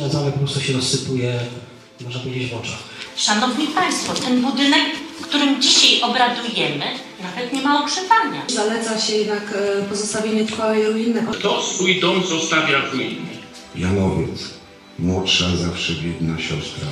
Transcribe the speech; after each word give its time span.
Zamek 0.00 0.32
po 0.32 0.38
prostu 0.38 0.60
się 0.60 0.72
rozsypuje, 0.72 1.40
można 2.04 2.20
powiedzieć, 2.20 2.50
w 2.50 2.54
oczach. 2.54 2.78
Szanowni 3.16 3.66
Państwo, 3.66 4.14
ten 4.14 4.42
budynek, 4.42 4.84
w 5.20 5.22
którym 5.22 5.62
dzisiaj 5.62 6.00
obradujemy, 6.02 6.84
nawet 7.22 7.52
nie 7.52 7.62
ma 7.62 7.82
ogrzewania. 7.82 8.42
Zaleca 8.48 9.00
się 9.00 9.16
jednak 9.16 9.54
e, 9.54 9.82
pozostawienie 9.82 10.46
trwałej 10.46 10.86
ruiny. 10.86 11.26
Kto 11.32 11.62
swój 11.62 12.00
dom 12.00 12.22
zostawia 12.26 12.80
w 12.80 12.94
ruinie? 12.94 13.26
Janowiec, 13.76 14.40
młodsza 14.98 15.56
zawsze 15.56 15.92
biedna 15.92 16.38
siostra 16.38 16.88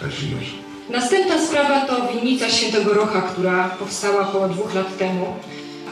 Kazimierza. 0.00 0.56
Następna 0.90 1.46
sprawa 1.46 1.80
to 1.80 2.12
winnica 2.12 2.50
Świętego 2.50 2.94
Rocha, 2.94 3.22
która 3.22 3.68
powstała 3.68 4.28
około 4.28 4.48
dwóch 4.48 4.74
lat 4.74 4.98
temu. 4.98 5.36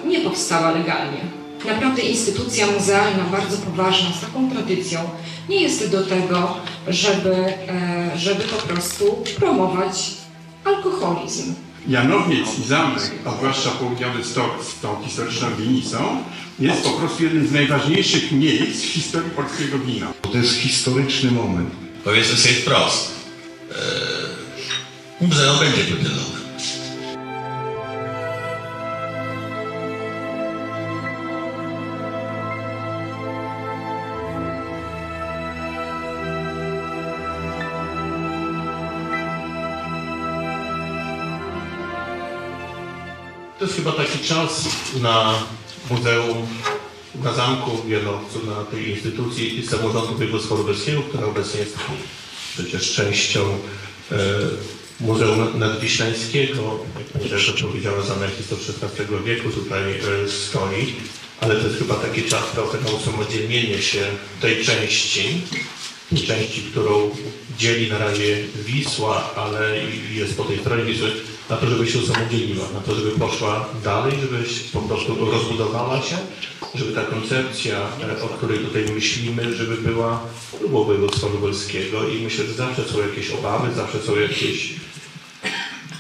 Nie 0.07 0.21
powstała 0.21 0.71
legalnie. 0.71 1.21
Naprawdę 1.67 2.03
instytucja 2.03 2.67
muzealna, 2.67 3.25
bardzo 3.25 3.57
poważna, 3.57 4.13
z 4.13 4.21
taką 4.21 4.51
tradycją, 4.51 5.01
nie 5.49 5.61
jest 5.61 5.91
do 5.91 6.07
tego, 6.07 6.57
żeby, 6.89 7.35
e, 7.35 8.11
żeby 8.17 8.45
po 8.45 8.57
prostu 8.57 9.25
promować 9.37 10.15
alkoholizm. 10.65 11.55
Janowiec 11.89 12.59
i 12.59 12.69
zamek, 12.69 13.11
a 13.25 13.31
zwłaszcza 13.31 13.71
południowy 13.71 14.25
stok 14.25 14.51
z 14.65 14.81
tą 14.81 15.03
historyczną 15.05 15.49
winnicą, 15.59 16.23
jest 16.59 16.83
po 16.83 16.91
prostu 16.91 17.25
jednym 17.25 17.47
z 17.47 17.53
najważniejszych 17.53 18.33
miejsc 18.33 18.83
w 18.83 18.85
historii 18.85 19.31
polskiego 19.31 19.79
wina. 19.79 20.07
To 20.23 20.39
jest 20.39 20.55
historyczny 20.55 21.31
moment. 21.31 21.71
Powiedzmy 22.05 22.37
sobie 22.37 22.55
wprost. 22.55 23.11
Eee, 23.71 25.27
muzeum 25.27 25.59
będzie 25.59 25.83
wydzielone. 25.83 26.36
To 43.59 43.65
jest 43.65 43.77
chyba 43.77 43.93
taki 43.93 44.19
czas 44.19 44.65
na 45.01 45.35
muzeum, 45.91 46.47
na 47.23 47.33
zamku 47.33 47.83
Wielowcu, 47.89 48.47
na 48.47 48.65
tej 48.65 48.91
instytucji 48.91 49.67
samorządu 49.67 50.15
województwa 50.15 50.55
lubelskiego, 50.55 51.03
która 51.03 51.27
obecnie 51.27 51.61
jest 51.61 51.77
przecież 52.55 52.95
częścią 52.95 53.41
e, 54.13 54.17
Muzeum 55.01 55.59
Nadwiślańskiego. 55.59 56.79
Jak 56.99 57.07
pani 57.07 57.29
redaktor 57.29 57.69
powiedziała, 57.71 57.97
jest 58.39 58.53
od 58.53 58.59
XVI 58.59 59.25
wieku, 59.25 59.51
tutaj 59.51 59.83
stoi. 60.29 60.95
Ale 61.41 61.57
to 61.57 61.67
jest 61.67 61.79
chyba 61.79 61.95
taki 61.95 62.23
czas 62.23 62.45
trochę 62.55 62.79
na 62.81 62.91
usamodzielnienie 62.91 63.83
się 63.83 64.07
tej 64.41 64.65
części, 64.65 65.41
części, 66.15 66.63
którą 66.63 67.11
dzieli 67.59 67.91
na 67.91 67.99
razie 67.99 68.39
Wisła, 68.67 69.35
ale 69.37 69.77
jest 70.13 70.37
po 70.37 70.45
tej 70.45 70.59
stronie 70.59 70.85
Wisły, 70.85 71.11
na 71.51 71.57
to, 71.57 71.67
żeby 71.67 71.87
się 71.87 71.99
usamodzielniła, 71.99 72.67
na 72.75 72.81
to, 72.81 72.95
żeby 72.95 73.11
poszła 73.11 73.69
dalej, 73.85 74.13
żeby 74.21 74.45
po 74.73 74.81
prostu 74.81 75.31
rozbudowała 75.31 76.03
się, 76.03 76.17
żeby 76.75 76.93
ta 76.93 77.03
koncepcja, 77.03 77.79
o 78.23 78.29
której 78.29 78.59
tutaj 78.59 78.85
myślimy, 78.95 79.55
żeby 79.55 79.77
była 79.77 80.21
próbą 80.59 80.85
województwa 80.85 81.27
lubelskiego 81.27 82.09
i 82.09 82.23
myślę, 82.23 82.45
że 82.45 82.53
zawsze 82.53 82.85
są 82.85 82.99
jakieś 83.01 83.31
obawy, 83.31 83.75
zawsze 83.75 84.03
są 84.03 84.17
jakieś 84.17 84.75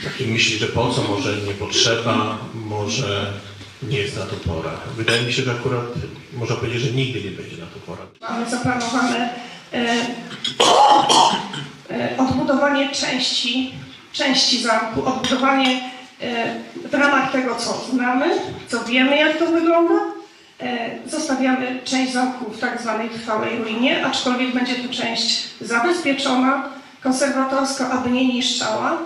takie 0.04 0.26
myśli, 0.26 0.58
że 0.58 0.66
po 0.66 0.94
co, 0.94 1.02
może 1.02 1.36
nie 1.36 1.54
potrzeba, 1.54 2.38
może 2.54 3.32
nie 3.82 3.98
jest 3.98 4.16
na 4.16 4.26
to 4.26 4.36
pora. 4.36 4.80
Wydaje 4.96 5.22
mi 5.22 5.32
się, 5.32 5.42
że 5.42 5.52
akurat 5.52 5.86
można 6.36 6.56
powiedzieć, 6.56 6.82
że 6.82 6.90
nigdy 6.90 7.22
nie 7.22 7.30
będzie 7.30 7.56
na 7.56 7.66
to 7.66 7.78
pora. 7.86 8.02
Mamy 8.20 8.50
zaplanowane 8.50 9.34
odbudowanie 12.18 12.88
części, 12.88 13.74
części 14.12 14.62
zamku, 14.62 15.06
odbudowanie 15.06 15.80
e, 16.22 16.54
w 16.88 16.94
ramach 16.94 17.32
tego, 17.32 17.54
co 17.54 17.84
znamy, 17.92 18.26
co 18.68 18.84
wiemy, 18.84 19.16
jak 19.16 19.38
to 19.38 19.46
wygląda. 19.46 19.94
E, 20.60 20.90
zostawiamy 21.06 21.80
część 21.84 22.12
zamku 22.12 22.50
w 22.50 22.58
tak 22.58 22.82
zwanej 22.82 23.08
trwałej 23.08 23.58
ruinie, 23.58 24.06
aczkolwiek 24.06 24.54
będzie 24.54 24.74
to 24.74 24.94
część 24.94 25.48
zabezpieczona 25.60 26.68
konserwatorsko, 27.02 27.88
aby 27.88 28.10
nie 28.10 28.28
niszczała. 28.28 28.98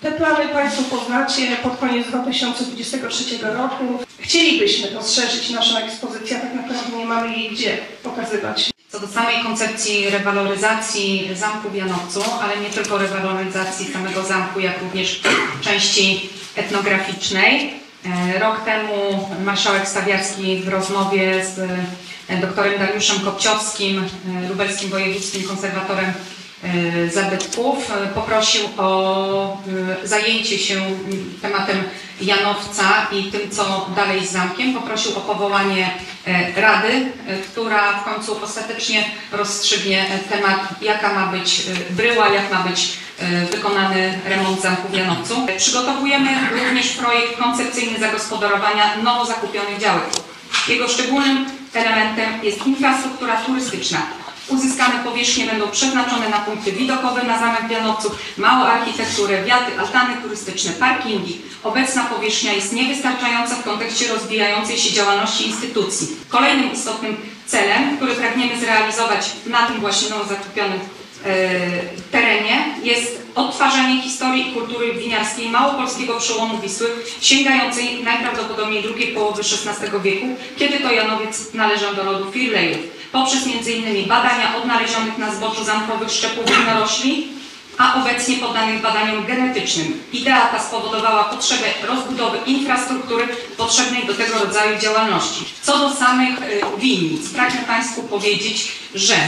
Te 0.00 0.12
plany 0.12 0.48
Państwo 0.48 0.96
poznacie 0.96 1.56
pod 1.62 1.78
koniec 1.78 2.06
2023 2.06 3.24
roku. 3.42 3.84
Chcielibyśmy 4.18 4.90
rozszerzyć 4.90 5.50
naszą 5.50 5.78
ekspozycję, 5.78 6.36
a 6.36 6.40
tak 6.40 6.54
naprawdę 6.54 6.98
nie 6.98 7.04
mamy 7.04 7.36
jej 7.36 7.50
gdzie 7.50 7.78
pokazywać. 8.02 8.70
Co 8.92 9.00
do 9.00 9.06
samej 9.06 9.42
koncepcji 9.42 10.10
rewaloryzacji 10.10 11.30
zamku 11.34 11.70
w 11.70 11.74
Janowcu, 11.74 12.22
ale 12.42 12.56
nie 12.56 12.70
tylko 12.70 12.98
rewaloryzacji 12.98 13.92
samego 13.92 14.22
zamku, 14.22 14.60
jak 14.60 14.82
również 14.82 15.20
części 15.60 16.30
etnograficznej. 16.56 17.74
E, 18.06 18.38
Rok 18.38 18.64
temu 18.64 19.28
marszałek 19.44 19.88
Stawiarski 19.88 20.56
w 20.56 20.68
rozmowie 20.68 21.44
z 21.44 21.58
e, 22.28 22.40
doktorem 22.40 22.78
Dariuszem 22.78 23.20
Kopciowskim, 23.20 24.04
e, 24.44 24.48
lubelskim 24.48 24.90
wojewódzkim 24.90 25.48
konserwatorem 25.48 26.12
zabytków, 27.12 27.90
e, 27.90 28.06
poprosił 28.06 28.68
o 28.78 29.58
e, 30.02 30.08
zajęcie 30.08 30.58
się 30.58 30.82
tematem 31.42 31.82
Janowca 32.20 33.06
i 33.12 33.22
tym, 33.22 33.50
co 33.50 33.86
dalej 33.96 34.26
z 34.26 34.32
zamkiem. 34.32 34.74
Poprosił 34.74 35.18
o 35.18 35.20
powołanie 35.20 35.90
e, 36.26 36.60
rady, 36.60 36.88
e, 36.88 37.38
która 37.38 37.92
w 37.92 38.04
końcu 38.04 38.44
ostatecznie 38.44 39.04
rozstrzygnie 39.32 40.06
e, 40.08 40.18
temat, 40.18 40.60
jaka 40.82 41.14
ma 41.14 41.26
być 41.26 41.60
e, 41.60 41.92
bryła, 41.92 42.28
jak 42.28 42.52
ma 42.52 42.58
być 42.58 42.98
e, 43.18 43.46
wykonany 43.46 44.18
remont 44.24 44.62
zamku 44.62 44.88
w 44.88 44.94
Janowcu. 44.94 45.46
Przygotowujemy 45.56 46.30
również 46.50 46.88
projekt 46.88 47.36
koncepcyjny 47.38 47.98
zagospodarowania 47.98 48.96
nowo 48.96 49.24
zakupionych 49.24 49.78
działek. 49.78 50.04
Jego 50.68 50.88
szczególnym 50.88 51.46
elementem 51.74 52.44
jest 52.44 52.66
infrastruktura 52.66 53.36
turystyczna. 53.36 54.19
Uzyskane 54.50 55.04
powierzchnie 55.04 55.46
będą 55.46 55.68
przeznaczone 55.68 56.28
na 56.28 56.38
punkty 56.38 56.72
widokowe 56.72 57.22
na 57.22 57.38
zamek 57.38 57.68
w 57.68 57.70
Janowcu, 57.70 58.10
małą 58.36 58.64
architekturę, 58.64 59.44
wiaty, 59.44 59.80
altany 59.80 60.22
turystyczne, 60.22 60.72
parkingi. 60.72 61.42
Obecna 61.64 62.04
powierzchnia 62.04 62.52
jest 62.52 62.72
niewystarczająca 62.72 63.54
w 63.54 63.64
kontekście 63.64 64.08
rozwijającej 64.08 64.78
się 64.78 64.92
działalności 64.92 65.48
instytucji. 65.48 66.08
Kolejnym 66.28 66.72
istotnym 66.72 67.16
celem, 67.46 67.96
który 67.96 68.14
pragniemy 68.14 68.60
zrealizować 68.60 69.30
na 69.46 69.66
tym 69.66 69.80
właśnie 69.80 70.10
nowo 70.10 70.24
zakupionym 70.24 70.80
e, 71.24 71.30
terenie 72.12 72.64
jest 72.82 73.20
odtwarzanie 73.34 74.02
historii 74.02 74.50
i 74.50 74.52
kultury 74.54 74.94
winiarskiej 74.94 75.48
małopolskiego 75.48 76.20
przełomu 76.20 76.58
Wisły, 76.58 76.88
sięgającej 77.20 78.02
najprawdopodobniej 78.04 78.82
drugiej 78.82 79.14
połowy 79.14 79.42
XVI 79.42 80.02
wieku, 80.02 80.26
kiedy 80.56 80.80
to 80.80 80.92
Janowiec 80.92 81.54
należał 81.54 81.94
do 81.94 82.04
rodu 82.04 82.32
Firlejów, 82.32 82.78
poprzez 83.12 83.46
m.in. 83.46 84.08
badania 84.08 84.56
odnalezionych 84.56 85.18
na 85.18 85.34
zboczu 85.34 85.64
zamkowych 85.64 86.10
szczepów 86.10 86.44
winorośli, 86.46 87.40
a 87.80 88.00
obecnie 88.00 88.36
poddanych 88.36 88.82
badaniom 88.82 89.26
genetycznym. 89.26 90.02
Idea 90.12 90.40
ta 90.40 90.62
spowodowała 90.62 91.24
potrzebę 91.24 91.64
rozbudowy 91.82 92.38
infrastruktury 92.46 93.28
potrzebnej 93.56 94.06
do 94.06 94.14
tego 94.14 94.38
rodzaju 94.38 94.78
działalności. 94.78 95.44
Co 95.62 95.78
do 95.78 95.94
samych 95.94 96.42
y, 96.42 96.60
winnic, 96.78 97.28
pragnę 97.28 97.60
Państwu 97.60 98.02
powiedzieć, 98.02 98.68
że 98.94 99.14
e, 99.14 99.20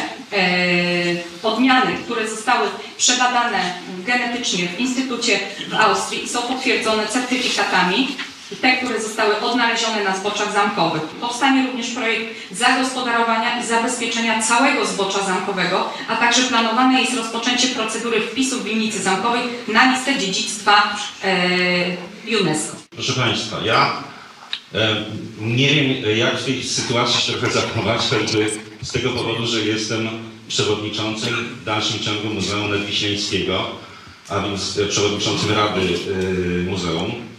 odmiany, 1.42 1.97
które 2.04 2.28
zostały 2.28 2.69
przebadane 2.98 3.75
genetycznie 4.06 4.69
w 4.69 4.81
Instytucie 4.81 5.41
w 5.69 5.75
Austrii 5.75 6.28
są 6.28 6.42
potwierdzone 6.42 7.06
certyfikatami, 7.06 8.16
te, 8.61 8.77
które 8.77 9.03
zostały 9.03 9.41
odnalezione 9.41 10.04
na 10.04 10.16
zboczach 10.16 10.53
zamkowych. 10.53 11.03
Powstanie 11.03 11.66
również 11.66 11.91
projekt 11.91 12.25
zagospodarowania 12.51 13.60
i 13.60 13.66
zabezpieczenia 13.66 14.43
całego 14.43 14.87
zbocza 14.87 15.25
zamkowego, 15.25 15.91
a 16.09 16.16
także 16.16 16.43
planowane 16.43 17.01
jest 17.01 17.15
rozpoczęcie 17.15 17.69
procedury 17.69 18.21
wpisu 18.21 18.63
winnicy 18.63 19.03
zamkowej 19.03 19.43
na 19.69 19.93
listę 19.93 20.19
dziedzictwa 20.19 20.97
e, 21.25 22.37
UNESCO. 22.41 22.77
Proszę 22.91 23.13
Państwa, 23.13 23.57
ja 23.65 23.93
e, 24.75 24.97
nie 25.41 25.69
wiem 25.69 26.16
jak 26.16 26.37
w 26.37 26.45
tej 26.45 26.63
sytuacji 26.63 27.21
się 27.21 27.33
trochę 27.39 27.98
choćby 27.98 28.51
z 28.83 28.93
tego 28.93 29.10
powodu, 29.10 29.47
że 29.47 29.60
jestem 29.60 30.09
przewodniczącym 30.48 31.34
w 31.60 31.65
dalszym 31.65 32.01
ciągu 32.01 32.28
Muzeum 32.28 32.71
Nadwiślańskiego, 32.71 33.66
a 34.28 34.41
więc 34.41 34.81
przewodniczącym 34.89 35.55
Rady 35.55 35.81
e, 35.81 36.71
Muzeum. 36.71 37.32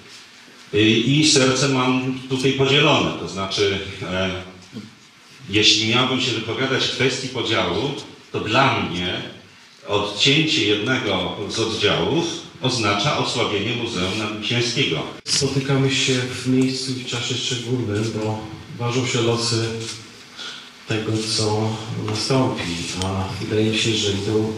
I, 0.74 1.32
serce 1.34 1.70
mam 1.70 2.20
tutaj 2.30 2.54
podzielone, 2.54 3.12
to 3.20 3.28
znaczy 3.28 3.80
e, 4.02 4.30
jeśli 5.50 5.90
miałbym 5.90 6.22
się 6.22 6.32
wypowiadać 6.32 6.84
w 6.84 6.92
kwestii 6.92 7.28
podziału, 7.28 7.92
to 8.32 8.40
dla 8.40 8.80
mnie 8.80 9.22
odcięcie 9.88 10.66
jednego 10.66 11.38
z 11.50 11.60
oddziałów 11.60 12.26
oznacza 12.62 13.18
osłabienie 13.18 13.76
Muzeum 13.76 14.18
Nadwiślańskiego. 14.18 15.04
Spotykamy 15.26 15.92
się 15.92 16.14
w 16.14 16.48
miejscu 16.48 16.92
i 16.92 16.96
w 16.96 17.08
czasie 17.08 17.36
szczególnym, 17.36 18.12
bo 18.16 18.40
ważą 18.80 19.08
się 19.08 19.22
losy 19.22 19.66
tego, 20.88 21.12
co 21.38 21.70
nastąpi, 22.06 22.64
a 23.06 23.28
wydaje 23.42 23.78
się, 23.78 23.94
że 23.94 24.12
idą 24.12 24.54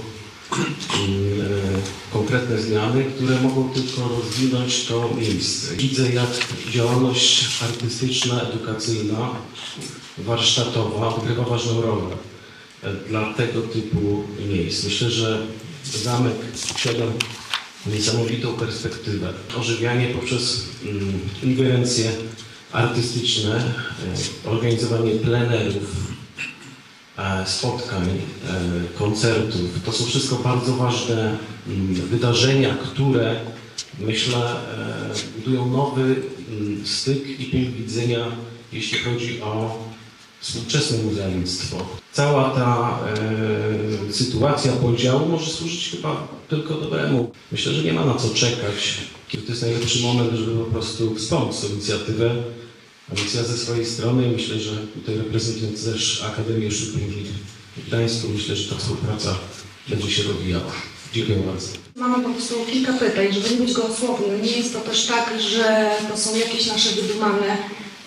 konkretne 2.14 2.62
zmiany, 2.62 3.04
które 3.04 3.42
mogą 3.42 3.70
tylko 3.70 4.10
rozwinąć 4.10 4.86
to 4.86 5.10
miejsce. 5.20 5.76
Widzę, 5.76 6.10
jak 6.10 6.30
działalność 6.72 7.46
artystyczna, 7.64 8.42
edukacyjna, 8.42 9.30
warsztatowa 10.18 11.16
odgrywa 11.16 11.44
ważną 11.44 11.82
rolę 11.82 12.16
e, 12.84 12.94
dla 13.10 13.34
tego 13.34 13.62
typu 13.62 14.24
miejsc. 14.50 14.84
Myślę, 14.84 15.10
że 15.10 15.48
zamek 15.94 16.34
posiada 16.74 17.06
niesamowitą 17.88 18.54
perspektywę. 18.54 19.34
Ożywianie 19.60 20.08
poprzez 20.08 20.66
mm, 20.84 21.20
ingerencje 21.44 22.12
artystyczne, 22.72 23.56
e, 24.46 24.50
organizowanie 24.50 25.12
plenerów, 25.12 25.76
e, 25.76 26.15
spotkań, 27.46 28.08
e, 28.10 28.98
koncertów. 28.98 29.62
To 29.86 29.92
są 29.92 30.06
wszystko 30.06 30.36
bardzo 30.36 30.74
ważne 30.76 31.38
mm, 31.68 31.94
wydarzenia, 31.94 32.76
które 32.84 33.36
myślę 34.00 34.38
e, 34.38 34.58
budują 35.36 35.72
nowy 35.72 36.02
mm, 36.02 36.88
styk 36.88 37.40
i 37.40 37.46
punkt 37.46 37.72
widzenia, 37.72 38.26
jeśli 38.74 39.00
chodzi 39.00 39.42
o 39.42 39.84
współczesne 40.40 40.98
muzealnictwo. 40.98 41.86
Cała 42.12 42.50
ta 42.50 43.00
e, 44.10 44.14
sytuacja 44.14 44.72
podziału 44.72 45.30
może 45.30 45.52
służyć 45.52 45.90
chyba 45.90 46.28
tylko 46.50 46.74
dobremu. 46.74 47.32
Myślę, 47.52 47.74
że 47.74 47.84
nie 47.84 47.94
ma 47.94 48.06
na 48.06 48.16
co 48.16 48.30
czekać. 48.30 48.98
To 49.32 49.52
jest 49.52 49.62
najlepszy 49.62 50.02
moment, 50.02 50.32
żeby 50.34 50.66
po 50.66 50.72
prostu 50.72 51.16
wspomóc 51.16 51.62
tę 51.62 51.68
inicjatywę. 51.68 52.36
A 53.12 53.16
więc 53.16 53.34
ja 53.34 53.44
ze 53.44 53.58
swojej 53.58 53.86
strony 53.86 54.28
myślę, 54.28 54.60
że 54.60 54.72
tutaj 54.76 55.18
reprezentując 55.18 55.86
też 55.86 56.24
Akademię 56.24 56.72
Sztuk 56.72 57.02
w 57.78 57.88
Gdańsku, 57.88 58.28
myślę, 58.30 58.56
że 58.56 58.70
ta 58.70 58.80
współpraca 58.80 59.38
będzie 59.88 60.12
się 60.12 60.24
rozwijała. 60.24 60.72
Dziękuję 61.14 61.38
bardzo. 61.38 61.68
Mamy 61.96 62.24
po 62.24 62.30
prostu 62.30 62.56
kilka 62.72 62.94
pytań, 62.94 63.34
żeby 63.34 63.50
nie 63.50 63.66
być 63.66 63.74
gołosłownym. 63.74 64.42
Nie 64.42 64.52
jest 64.52 64.74
to 64.74 64.80
też 64.80 65.06
tak, 65.06 65.42
że 65.42 65.92
to 66.10 66.18
są 66.18 66.36
jakieś 66.36 66.68
nasze 66.68 66.90
wydumane, 66.90 67.58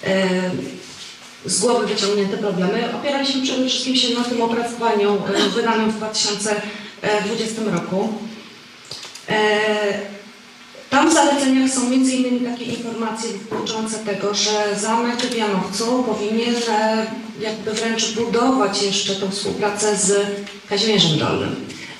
e, 0.04 0.50
z 1.46 1.60
głowy 1.60 1.86
wyciągnięte 1.86 2.36
problemy. 2.36 2.94
Opieraliśmy 2.96 3.42
przede 3.42 3.68
wszystkim 3.68 3.96
się 3.96 4.14
na 4.14 4.24
tym 4.24 4.42
opracowaniu 4.42 5.22
e, 5.34 5.48
wydanym 5.50 5.90
w 5.90 5.96
2020 5.96 7.62
roku. 7.64 8.14
E, 9.28 10.17
tam 10.90 11.10
w 11.10 11.12
zaleceniach 11.14 11.70
są 11.70 11.80
m.in. 11.86 12.44
takie 12.52 12.64
informacje 12.64 13.30
dotyczące 13.50 13.98
tego, 13.98 14.34
że 14.34 14.76
zamek 14.80 15.16
w 15.22 15.36
Janowcu 15.36 16.02
powinien 16.02 16.54
e, 16.70 17.06
jakby 17.40 17.72
wręcz 17.72 18.12
budować 18.14 18.82
jeszcze 18.82 19.14
tą 19.14 19.30
współpracę 19.30 19.96
z 19.96 20.26
Kazimierzem 20.68 21.18
Dolnym. 21.18 21.56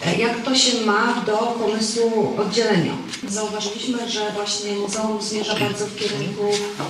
E, 0.07 0.19
Jak 0.19 0.43
to 0.43 0.55
się 0.55 0.81
ma 0.87 1.23
do 1.27 1.37
pomysłu 1.37 2.35
oddzielenia? 2.39 2.93
Zauważyliśmy, 3.29 4.09
że 4.11 4.31
właśnie 4.35 4.73
muzeum 4.73 5.23
zmierza 5.23 5.55
bardzo 5.55 5.87
w 5.87 5.97
kierunku 5.97 6.45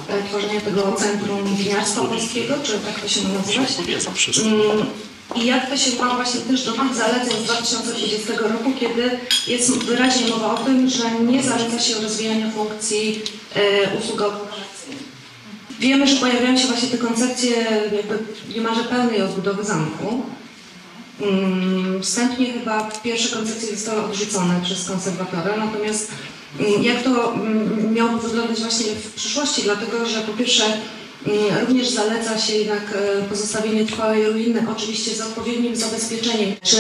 e, 0.09 0.29
tworzenia 0.29 0.61
tego 0.61 0.93
centrum 0.93 1.57
winiarstwa 1.57 2.05
polskiego, 2.05 2.55
czy 2.63 2.73
tak 2.73 3.01
to 3.01 3.09
się 3.09 3.21
ma 3.23 3.29
nazywać? 3.29 3.69
I 5.37 5.47
jak 5.47 5.71
to 5.71 5.77
się 5.77 5.97
ma 5.97 6.15
właśnie 6.15 6.41
też 6.41 6.65
do 6.65 6.73
tych 6.73 6.95
zaleceń 6.95 7.37
z 7.41 7.45
2020 7.45 8.33
roku, 8.33 8.73
kiedy 8.81 9.19
jest 9.47 9.79
wyraźnie 9.79 10.31
mowa 10.31 10.55
o 10.55 10.65
tym, 10.65 10.91
że 10.91 11.11
nie 11.11 11.43
zaleca 11.43 11.79
się 11.79 11.95
rozwijania 11.95 12.51
funkcji 12.51 13.23
e, 13.55 13.99
usługowych. 13.99 14.49
Wiemy, 15.81 16.07
że 16.07 16.17
pojawiają 16.17 16.59
się 16.59 16.67
właśnie 16.67 16.89
te 16.89 16.99
koncepcje 16.99 17.51
jakby 17.97 18.19
niemalże 18.55 18.85
pełnej 18.85 19.23
odbudowy 19.23 19.65
zamku. 19.65 20.23
Mm, 21.21 22.03
Wstępnie 22.03 22.53
chyba 22.53 22.91
pierwsze 23.03 23.37
koncepcje 23.37 23.77
zostały 23.77 24.03
odrzucone 24.03 24.61
przez 24.65 24.89
konserwatora, 24.89 25.57
natomiast 25.57 26.11
mm, 26.61 26.83
jak 26.83 27.03
to 27.03 27.35
mm, 27.35 27.95
miałoby 27.95 28.29
wyglądać 28.29 28.61
właśnie 28.61 28.87
w 28.87 29.13
przyszłości, 29.15 29.63
dlatego 29.63 30.07
że 30.07 30.21
po 30.21 30.33
pierwsze 30.33 30.63
również 31.69 31.91
zaleca 31.91 32.39
się 32.39 32.55
jednak 32.55 32.83
e, 32.95 33.23
pozostawienie 33.23 33.87
trwałej 33.87 34.27
ruiny, 34.27 34.67
oczywiście 34.77 35.11
z 35.11 35.21
odpowiednim 35.21 35.77
zabezpieczeniem. 35.77 36.51
Czy 36.63 36.77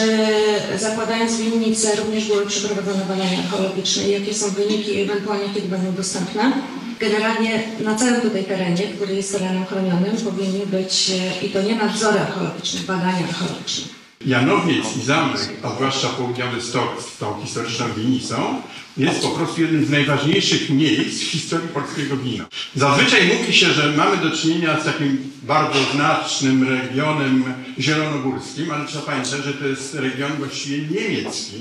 zakładając 0.78 1.36
winnicę 1.36 1.96
również 1.96 2.28
były 2.28 2.46
przeprowadzone 2.46 3.04
badania 3.04 3.38
archeologiczne 3.38 4.08
i 4.08 4.12
jakie 4.12 4.34
są 4.34 4.50
wyniki 4.50 5.00
ewentualnie 5.00 5.54
kiedy 5.54 5.68
będą 5.68 5.92
dostępne? 5.92 6.52
Generalnie 7.00 7.62
na 7.80 7.94
całym 7.94 8.20
tutaj 8.20 8.44
terenie, 8.44 8.82
który 8.82 9.14
jest 9.14 9.32
terenem 9.32 9.66
chronionym, 9.66 10.16
powinny 10.24 10.66
być, 10.66 11.10
e, 11.10 11.46
i 11.46 11.50
to 11.50 11.62
nie 11.62 11.74
nadzory 11.74 12.20
archeologiczne, 12.20 12.80
badania 12.80 13.28
archeologiczne. 13.28 13.98
Janowiec 14.26 14.96
i 14.96 15.00
zamek, 15.00 15.48
a 15.62 15.74
zwłaszcza 15.74 16.08
południowy 16.08 16.62
stok 16.62 17.02
z 17.14 17.18
tą 17.18 17.40
historyczną 17.40 17.86
winicą, 17.96 18.62
jest 18.98 19.22
po 19.22 19.28
prostu 19.28 19.60
jednym 19.60 19.84
z 19.84 19.90
najważniejszych 19.90 20.70
miejsc 20.70 21.20
w 21.20 21.30
historii 21.30 21.68
polskiego 21.68 22.16
wina. 22.16 22.44
Zazwyczaj 22.74 23.26
mówi 23.26 23.52
się, 23.52 23.66
że 23.66 23.92
mamy 23.96 24.16
do 24.16 24.36
czynienia 24.36 24.80
z 24.80 24.84
takim 24.84 25.18
bardzo 25.42 25.78
znacznym 25.94 26.68
regionem 26.68 27.44
zielonogórskim, 27.78 28.70
ale 28.70 28.86
trzeba 28.86 29.04
pamiętać, 29.04 29.44
że 29.44 29.54
to 29.54 29.66
jest 29.66 29.94
region 29.94 30.32
właściwie 30.38 31.00
niemiecki 31.00 31.56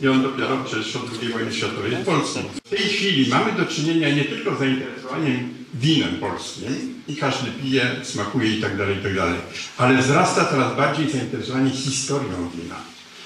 i 0.00 0.08
on 0.08 0.22
dopiero 0.22 0.64
przecież 0.64 0.96
od 0.96 1.02
II 1.22 1.32
wojny 1.32 1.52
światowej 1.52 1.92
jest 1.92 2.04
polski. 2.04 2.40
W 2.64 2.68
tej 2.68 2.78
chwili 2.78 3.30
mamy 3.30 3.52
do 3.52 3.66
czynienia 3.66 4.14
nie 4.14 4.24
tylko 4.24 4.56
z 4.56 4.58
zainteresowaniem 4.58 5.48
winem 5.74 6.16
polskim 6.20 6.94
i 7.08 7.16
każdy 7.16 7.50
pije, 7.62 7.96
smakuje 8.02 8.56
i 8.56 8.60
tak 8.60 8.76
dalej, 8.76 8.96
i 8.98 9.02
tak 9.02 9.12
ale 9.76 10.02
wzrasta 10.02 10.44
coraz 10.44 10.76
bardziej 10.76 11.10
zainteresowanie 11.10 11.70
historią 11.70 12.50
wina. 12.54 12.76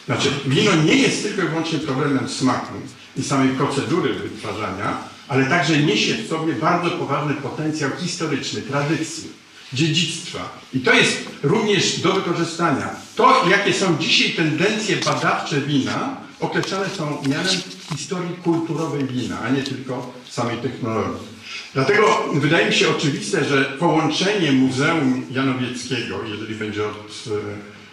Znaczy, 0.06 0.28
wino 0.46 0.70
nie 0.76 0.96
jest 0.96 1.22
tylko 1.22 1.42
i 1.42 1.48
wyłącznie 1.48 1.78
problemem 1.78 2.28
smaku 2.28 2.72
i 3.16 3.22
samej 3.22 3.48
procedury 3.48 4.14
wytwarzania, 4.14 4.98
ale 5.28 5.46
także 5.46 5.78
niesie 5.78 6.14
w 6.14 6.28
sobie 6.28 6.52
bardzo 6.52 6.90
poważny 6.90 7.34
potencjał 7.34 7.90
historyczny, 8.00 8.62
tradycji, 8.62 9.30
dziedzictwa. 9.72 10.58
I 10.74 10.80
to 10.80 10.94
jest 10.94 11.16
również 11.42 12.00
do 12.00 12.12
wykorzystania. 12.12 12.90
To, 13.16 13.48
jakie 13.50 13.72
są 13.72 13.96
dzisiaj 13.98 14.30
tendencje 14.30 14.96
badawcze 14.96 15.60
wina, 15.60 16.16
określane 16.40 16.88
są 16.88 17.22
mianem 17.28 17.54
historii 17.96 18.36
kulturowej 18.44 19.04
wina, 19.04 19.40
a 19.40 19.48
nie 19.48 19.62
tylko 19.62 20.12
samej 20.30 20.56
technologii. 20.56 21.36
Dlatego 21.74 22.24
wydaje 22.34 22.66
mi 22.66 22.74
się 22.74 22.88
oczywiste, 22.88 23.44
że 23.44 23.64
połączenie 23.64 24.52
Muzeum 24.52 25.26
Janowieckiego, 25.30 26.20
jeżeli 26.28 26.54
będzie 26.54 26.87
od, 26.87 27.25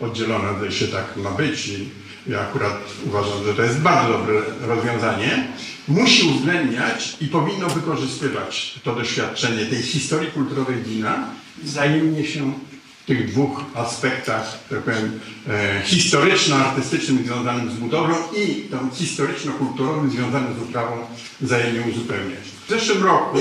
e, 0.02 0.06
oddzielone, 0.06 0.60
to 0.60 0.72
się 0.72 0.88
tak 0.88 1.18
ma 1.18 1.32
być 1.32 1.68
i 1.68 1.90
ja 2.28 2.42
akurat 2.42 2.80
uważam, 3.06 3.44
że 3.46 3.54
to 3.54 3.64
jest 3.64 3.80
bardzo 3.80 4.14
dobre 4.14 4.34
rozwiązanie, 4.62 5.48
musi 5.88 6.28
uwzględniać 6.28 7.18
i 7.22 7.28
powinno 7.28 7.70
wykorzystywać 7.70 8.80
to 8.84 8.96
doświadczenie 8.96 9.66
tej 9.66 9.82
historii 9.82 10.32
kulturowej 10.32 10.76
wina, 10.84 11.28
wzajemnie 11.64 12.26
się 12.26 12.54
w 13.04 13.06
tych 13.06 13.32
dwóch 13.32 13.62
aspektach, 13.76 14.60
tak 14.70 14.80
powiem, 14.80 15.20
e, 15.50 15.82
historyczno-artystycznym 15.86 17.26
związanym 17.26 17.72
z 17.72 17.74
budowlą 17.74 18.16
i 18.38 18.62
tą 18.62 18.90
historyczno-kulturowym 18.90 20.12
związanym 20.12 20.60
z 20.60 20.62
uprawą 20.62 20.98
wzajemnie 21.42 21.82
uzupełniać. 21.92 22.40
W 22.68 22.70
zeszłym 22.70 23.04
roku 23.04 23.38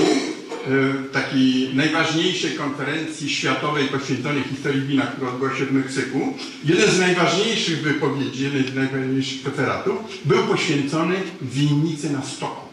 takiej 1.11 1.75
najważniejszej 1.75 2.51
konferencji 2.51 3.29
światowej 3.29 3.87
poświęconej 3.87 4.43
historii 4.43 4.81
wina, 4.81 5.03
która 5.03 5.31
odbyła 5.31 5.55
się 5.55 5.65
w 5.65 5.71
Meksyku, 5.71 6.37
jeden 6.65 6.91
z 6.91 6.99
najważniejszych 6.99 7.81
wypowiedzi, 7.81 8.43
jeden 8.43 8.67
z 8.67 8.75
najważniejszych 8.75 9.45
referatów 9.45 9.95
był 10.25 10.43
poświęcony 10.43 11.15
winnicy 11.41 12.09
na 12.09 12.21
stoku. 12.21 12.67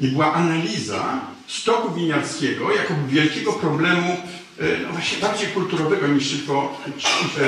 I 0.00 0.08
była 0.08 0.32
analiza 0.32 1.20
stoku 1.46 1.94
winiarskiego 1.94 2.72
jako 2.72 2.94
wielkiego 3.08 3.52
problemu 3.52 4.16
e, 4.60 4.64
no 4.82 4.92
właśnie 4.92 5.18
bardziej 5.18 5.48
kulturowego 5.48 6.08
niż 6.08 6.30
tylko 6.30 6.82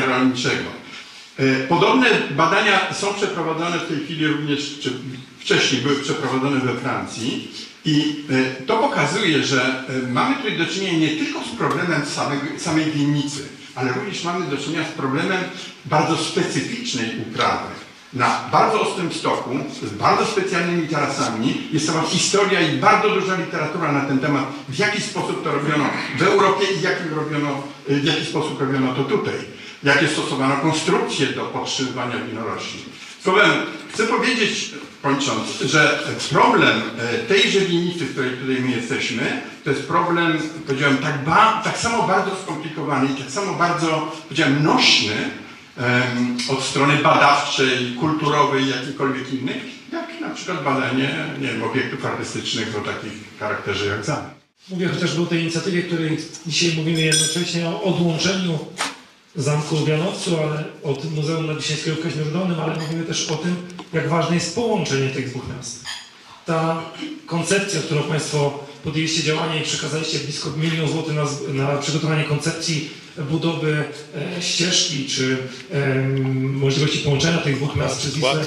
rolniczego. 0.06 0.70
E, 1.38 1.66
Podobne 1.66 2.06
badania 2.30 2.94
są 2.94 3.14
przeprowadzone 3.14 3.78
w 3.78 3.88
tej 3.88 4.04
chwili 4.04 4.26
również, 4.26 4.78
czy 4.80 4.92
wcześniej 5.38 5.82
były 5.82 5.96
przeprowadzone 5.96 6.60
we 6.60 6.74
Francji 6.74 7.48
i 7.88 8.24
e, 8.30 8.64
to 8.66 8.76
pokazuje, 8.76 9.44
że 9.44 9.84
e, 9.88 10.12
mamy 10.12 10.36
tutaj 10.36 10.58
do 10.58 10.66
czynienia 10.66 10.98
nie 10.98 11.24
tylko 11.24 11.40
z 11.44 11.56
problemem 11.58 12.02
samej 12.58 12.90
winnicy, 12.90 13.48
ale 13.74 13.92
również 13.92 14.24
mamy 14.24 14.46
do 14.46 14.56
czynienia 14.56 14.84
z 14.88 14.92
problemem 14.92 15.44
bardzo 15.84 16.16
specyficznej 16.16 17.10
uprawy 17.28 17.68
na 18.12 18.48
bardzo 18.52 18.80
ostrym 18.80 19.12
stoku, 19.12 19.50
z 19.82 19.90
bardzo 19.90 20.26
specjalnymi 20.26 20.88
tarasami. 20.88 21.68
Jest 21.72 21.86
cała 21.86 22.02
historia 22.02 22.60
i 22.60 22.76
bardzo 22.76 23.08
duża 23.08 23.36
literatura 23.36 23.92
na 23.92 24.00
ten 24.00 24.18
temat, 24.18 24.44
w 24.68 24.78
jaki 24.78 25.02
sposób 25.02 25.44
to 25.44 25.52
robiono 25.52 25.84
w 26.18 26.22
Europie 26.22 26.66
i 26.78 26.80
jak 26.80 26.96
robiono, 27.16 27.62
w 27.88 28.04
jaki 28.04 28.24
sposób 28.24 28.60
robiono 28.60 28.94
to 28.94 29.04
tutaj. 29.04 29.34
Jakie 29.82 30.08
stosowano 30.08 30.56
konstrukcje 30.56 31.26
do 31.26 31.44
podtrzymywania 31.44 32.16
winorośli. 32.18 32.84
Słowem, 33.24 33.50
chcę 33.92 34.06
powiedzieć, 34.06 34.70
kończąc, 35.02 35.60
że 35.60 35.98
problem 36.30 36.82
e, 36.98 37.18
tejże 37.18 37.60
winnicy, 37.60 38.04
w 38.04 38.12
której 38.12 38.36
tutaj 38.36 38.56
my 38.60 38.70
jesteśmy, 38.70 39.42
to 39.64 39.70
jest 39.70 39.82
problem, 39.82 40.38
powiedziałem, 40.66 40.98
tak, 40.98 41.24
ba, 41.24 41.60
tak 41.64 41.78
samo 41.78 42.06
bardzo 42.06 42.30
skomplikowany 42.42 43.08
i 43.12 43.22
tak 43.22 43.30
samo 43.30 43.54
bardzo, 43.54 44.16
powiedziałem, 44.22 44.64
nośny 44.64 45.14
em, 45.76 46.38
od 46.48 46.62
strony 46.62 46.96
badawczej, 46.96 47.94
kulturowej, 48.00 48.68
jakiejkolwiek 48.68 49.32
innej, 49.32 49.60
jak 49.92 50.20
na 50.20 50.30
przykład 50.30 50.64
badanie, 50.64 51.24
nie 51.40 51.48
wiem, 51.48 51.62
obiektów 51.62 52.06
artystycznych 52.06 52.76
o 52.78 52.80
takich 52.80 53.12
charakterze 53.38 53.86
jak 53.86 54.04
zamek. 54.04 54.38
Mówię 54.68 54.88
chociażby 54.88 55.22
o 55.22 55.26
tej 55.26 55.40
inicjatywie, 55.40 55.82
której 55.82 56.18
dzisiaj 56.46 56.76
mówimy 56.76 57.00
jednocześnie 57.00 57.68
o 57.68 57.82
odłączeniu 57.82 58.58
zamku 59.36 59.76
w 59.76 59.88
Janowcu, 59.88 60.36
ale 60.42 60.64
od 60.82 61.14
Muzeum 61.14 61.46
Nadwiślańskiego 61.46 61.96
w 61.96 62.02
Kaźmierzu 62.02 62.30
Dolnym, 62.30 62.60
ale 62.60 62.76
mówimy 62.76 63.04
też 63.04 63.30
o 63.30 63.34
tym, 63.36 63.56
jak 63.92 64.08
ważne 64.08 64.34
jest 64.34 64.54
połączenie 64.54 65.10
tych 65.10 65.30
dwóch 65.30 65.42
miast. 65.56 65.84
Ta 66.46 66.82
koncepcja, 67.26 67.80
którą 67.80 68.02
Państwo 68.02 68.64
podjęliście 68.84 69.22
działanie 69.22 69.60
i 69.60 69.64
przekazaliście 69.64 70.18
blisko 70.18 70.50
milion 70.50 70.88
złotych 70.88 71.14
na, 71.14 71.24
na 71.52 71.76
przygotowanie 71.78 72.24
koncepcji 72.24 72.90
budowy 73.30 73.84
e, 74.38 74.42
ścieżki 74.42 75.06
czy 75.06 75.36
e, 75.70 75.94
możliwości 76.38 76.98
połączenia 76.98 77.38
tych 77.38 77.56
dwóch 77.56 77.76
miast 77.76 77.98
przez 77.98 78.14
Wisłę, 78.14 78.46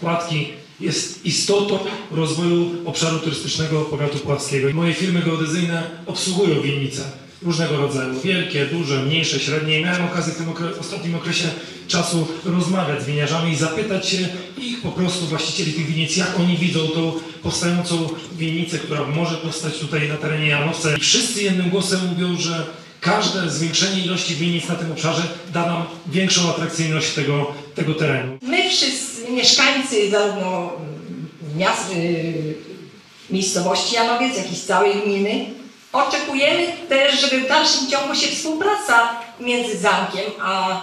Kładki 0.00 0.48
jest 0.80 1.26
istotą 1.26 1.78
rozwoju 2.10 2.88
obszaru 2.88 3.18
turystycznego 3.18 3.80
powiatu 3.80 4.18
pławskiego. 4.18 4.74
Moje 4.74 4.94
firmy 4.94 5.22
geodezyjne 5.22 5.90
obsługują 6.06 6.60
winnice 6.60 7.02
różnego 7.42 7.76
rodzaju, 7.76 8.20
wielkie, 8.20 8.66
duże, 8.66 9.02
mniejsze, 9.02 9.40
średnie. 9.40 9.80
I 9.80 9.84
miałem 9.84 10.04
okazję 10.04 10.32
w 10.32 10.36
tym 10.36 10.46
okre- 10.46 10.80
ostatnim 10.80 11.14
okresie 11.14 11.48
czasu 11.88 12.28
rozmawiać 12.44 13.02
z 13.02 13.06
winiarzami 13.06 13.52
i 13.52 13.56
zapytać 13.56 14.08
się 14.08 14.28
ich 14.58 14.82
po 14.82 14.88
prostu 14.88 15.26
właścicieli 15.26 15.72
tych 15.72 15.86
winnic, 15.86 16.16
jak 16.16 16.40
oni 16.40 16.56
widzą 16.56 16.88
tą 16.88 17.12
powstającą 17.42 18.08
winnicę, 18.32 18.78
która 18.78 19.06
może 19.06 19.34
powstać 19.34 19.78
tutaj 19.78 20.08
na 20.08 20.16
terenie 20.16 20.46
Janowca. 20.46 20.96
I 20.96 21.00
wszyscy 21.00 21.42
jednym 21.42 21.70
głosem 21.70 22.00
mówią, 22.06 22.36
że 22.36 22.66
każde 23.00 23.50
zwiększenie 23.50 24.04
ilości 24.04 24.34
winnic 24.34 24.68
na 24.68 24.74
tym 24.74 24.92
obszarze 24.92 25.22
da 25.52 25.66
nam 25.66 25.84
większą 26.06 26.50
atrakcyjność 26.50 27.10
tego, 27.10 27.52
tego 27.74 27.94
terenu. 27.94 28.38
My 28.42 28.70
wszyscy 28.70 29.30
mieszkańcy 29.32 30.10
zarówno 30.10 30.72
miast, 31.56 31.90
y, 31.96 32.54
miejscowości 33.30 33.94
Janowiec, 33.94 34.36
jak 34.36 34.52
i 34.52 34.56
z 34.56 34.66
całej 34.66 34.94
gminy 35.04 35.46
oczekujemy 35.92 36.72
też, 36.88 37.20
żeby 37.20 37.40
w 37.40 37.48
dalszym 37.48 37.90
ciągu 37.90 38.14
się 38.14 38.28
współpraca 38.28 39.20
między 39.40 39.78
zamkiem 39.78 40.30
a 40.42 40.80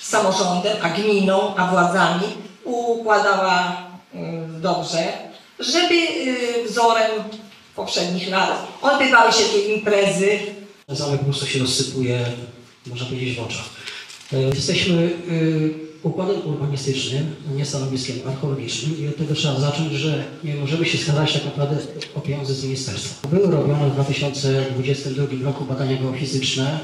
samorządem, 0.00 0.76
a 0.82 0.88
gminą, 0.88 1.56
a 1.56 1.66
władzami 1.66 2.26
układała 2.64 3.82
y, 4.14 4.18
dobrze, 4.60 5.12
żeby 5.58 5.94
y, 5.94 6.64
wzorem 6.68 7.10
poprzednich 7.76 8.28
lat 8.28 8.66
odbywały 8.82 9.32
się 9.32 9.44
tu 9.44 9.58
imprezy, 9.58 10.38
Zamek 10.88 11.18
po 11.18 11.24
prostu 11.24 11.46
się 11.46 11.58
rozsypuje, 11.58 12.26
można 12.86 13.06
powiedzieć, 13.06 13.38
w 13.38 13.42
oczach. 13.42 13.64
E, 14.32 14.36
Jesteśmy 14.36 15.02
y, 15.02 15.87
układem 16.02 16.46
urbanistycznym, 16.46 17.34
nie 17.56 17.66
stanowiskiem 17.66 18.16
archeologicznym 18.28 18.98
i 18.98 19.08
od 19.08 19.16
tego 19.16 19.34
trzeba 19.34 19.60
zacząć, 19.60 19.92
że 19.92 20.24
nie 20.44 20.54
możemy 20.54 20.86
się 20.86 20.98
skazać 20.98 21.32
tak 21.32 21.44
naprawdę 21.44 21.76
o 22.14 22.20
pieniądze 22.20 22.54
z 22.54 22.64
ministerstwa. 22.64 23.28
Były 23.28 23.50
robione 23.50 23.90
w 23.90 23.94
2022 23.94 25.26
roku 25.44 25.64
badania 25.64 25.96
geofizyczne 26.02 26.80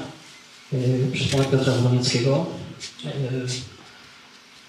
y, 0.73 1.09
przez 1.13 1.27
pana 1.27 1.43
Piotra 1.43 1.73
Wronieckiego. 1.73 2.45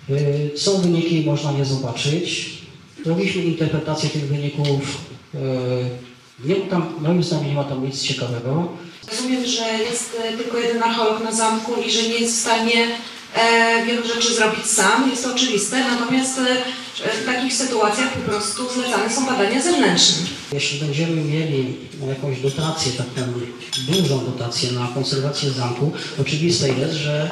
Y, 0.08 0.12
y, 0.14 0.58
Są 0.58 0.80
wyniki, 0.80 1.24
można 1.26 1.52
je 1.52 1.64
zobaczyć. 1.64 2.56
Robiliśmy 3.06 3.42
interpretację 3.42 4.10
tych 4.10 4.28
wyników. 4.28 5.06
Nie 6.44 6.56
tam, 6.56 6.94
moim 7.00 7.22
zdaniem 7.22 7.46
nie 7.46 7.54
ma 7.54 7.64
tam 7.64 7.84
nic 7.84 8.02
ciekawego. 8.02 8.68
Rozumiem, 9.10 9.46
że 9.46 9.78
jest 9.90 10.16
e, 10.24 10.36
tylko 10.36 10.58
jeden 10.58 10.82
archeolog 10.82 11.24
na 11.24 11.32
zamku 11.32 11.72
i 11.86 11.90
że 11.90 12.02
nie 12.02 12.14
jest 12.14 12.36
w 12.36 12.40
stanie 12.40 12.84
e, 12.84 13.15
wielu 13.86 14.06
rzeczy 14.06 14.34
zrobić 14.34 14.66
sam, 14.66 15.10
jest 15.10 15.24
to 15.24 15.34
oczywiste, 15.34 15.84
natomiast 15.90 16.38
e, 16.38 17.22
w 17.22 17.26
takich 17.26 17.52
sytuacjach 17.52 18.12
po 18.12 18.30
prostu 18.30 18.62
zlecane 18.74 19.10
są 19.10 19.26
badania 19.26 19.62
zewnętrzne. 19.62 20.26
Jeśli 20.52 20.80
będziemy 20.80 21.24
mieli 21.24 21.76
jakąś 22.08 22.40
dotację, 22.40 22.92
taką 22.92 23.32
dużą 23.88 24.24
dotację 24.24 24.72
na 24.72 24.88
konserwację 24.94 25.50
zamku, 25.50 25.92
oczywiste 26.20 26.68
jest, 26.68 26.94
że 26.94 27.30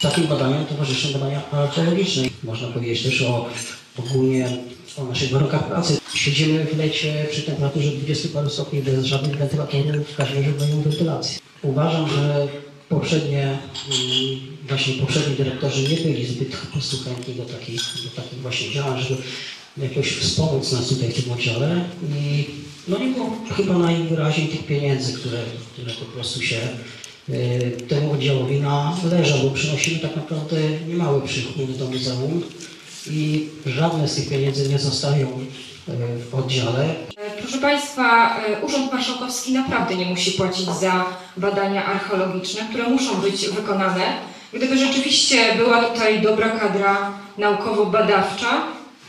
takim 0.00 0.26
badaniom 0.26 0.66
towarzyszą 0.66 1.12
badania 1.12 1.42
archeologiczne. 1.52 2.22
Można 2.44 2.68
powiedzieć 2.68 3.02
też 3.02 3.22
o 3.22 3.48
ogólnie 3.98 4.48
o 4.98 5.04
naszych 5.04 5.30
warunkach 5.30 5.66
pracy. 5.68 6.00
Siedzimy 6.14 6.64
w 6.64 6.78
lecie 6.78 7.26
przy 7.30 7.42
temperaturze 7.42 7.90
20 7.90 8.28
paru 8.34 8.50
stopni 8.50 8.82
bez 8.82 9.04
żadnych 9.04 9.36
wentylatorów, 9.36 10.08
w 10.08 10.16
każdym 10.16 10.36
razie 10.38 10.52
mają 10.60 10.82
wentylację. 10.82 11.38
Uważam, 11.62 12.08
że 12.08 12.48
poprzednie, 12.88 13.58
właśnie 14.72 14.94
poprzedni 14.94 15.36
dyrektorzy 15.36 15.82
nie 15.82 15.96
byli 15.96 16.26
zbyt 16.26 16.56
chętni 17.04 17.34
do 17.34 17.44
takich, 17.44 17.80
do 18.04 18.22
takich 18.22 18.38
właśnie 18.38 18.70
działań, 18.70 19.02
żeby 19.02 19.22
jakoś 19.88 20.12
wspomóc 20.12 20.72
nas 20.72 20.88
tutaj 20.88 21.08
w 21.08 21.22
tym 21.22 21.32
oddziale 21.32 21.84
i 22.18 22.44
no 22.88 22.98
nie 22.98 23.06
było 23.06 23.36
chyba 23.56 23.78
najwyraźniej 23.78 24.48
tych 24.48 24.66
pieniędzy, 24.66 25.12
które, 25.12 25.38
które 25.72 25.92
po 25.92 26.04
prostu 26.04 26.42
się 26.42 26.56
y, 27.28 27.76
temu 27.88 28.12
oddziałowi 28.12 28.60
należą, 28.60 29.42
bo 29.42 29.50
przynosimy 29.50 29.98
tak 29.98 30.16
naprawdę 30.16 30.56
niemały 30.88 31.22
przychód 31.22 31.76
do 31.78 31.86
muzeum 31.86 32.42
i 33.10 33.48
żadne 33.66 34.08
z 34.08 34.14
tych 34.14 34.28
pieniędzy 34.28 34.68
nie 34.68 34.78
zostają 34.78 35.26
y, 35.26 36.30
w 36.30 36.34
oddziale. 36.34 36.94
Proszę 37.40 37.58
Państwa, 37.58 38.36
e, 38.46 38.60
Urząd 38.60 38.92
Marszałkowski 38.92 39.52
naprawdę 39.52 39.94
nie 39.96 40.06
musi 40.06 40.32
płacić 40.32 40.66
za 40.66 41.04
badania 41.36 41.84
archeologiczne, 41.84 42.62
które 42.70 42.88
muszą 42.88 43.14
być 43.14 43.48
wykonane. 43.48 44.31
Gdyby 44.52 44.78
rzeczywiście 44.78 45.54
była 45.56 45.84
tutaj 45.84 46.22
dobra 46.22 46.48
kadra 46.48 47.18
naukowo-badawcza, 47.38 48.62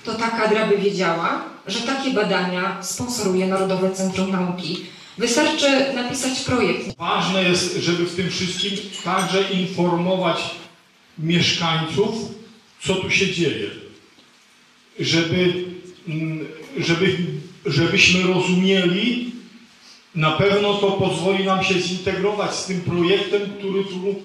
to 0.06 0.14
ta 0.14 0.30
kadra 0.32 0.68
by 0.68 0.78
wiedziała, 0.78 1.44
że 1.68 1.80
takie 1.80 2.12
badania 2.12 2.84
sponsoruje 2.84 3.48
Narodowe 3.48 3.92
Centrum 3.92 4.32
Nauki. 4.32 4.86
Wystarczy 5.18 5.94
napisać 5.96 6.40
projekt. 6.40 6.98
Ważne 6.98 7.44
jest, 7.44 7.78
żeby 7.78 8.06
w 8.06 8.16
tym 8.16 8.30
wszystkim 8.30 8.72
także 9.04 9.44
informować 9.52 10.38
mieszkańców, 11.20 12.16
co 12.82 12.96
tu 12.96 13.12
się 13.12 13.34
dzieje. 13.34 13.70
Żeby, 15.00 15.54
mm, 16.08 16.48
żeby, 16.78 17.18
żebyśmy 17.66 18.34
rozumieli, 18.34 19.32
na 20.16 20.32
pewno 20.32 20.74
to 20.74 20.92
pozwoli 20.92 21.44
nam 21.44 21.64
się 21.64 21.80
zintegrować 21.80 22.56
z 22.56 22.66
tym 22.66 22.82
projektem, 22.82 23.42
który 23.60 23.84
tu 23.84 24.16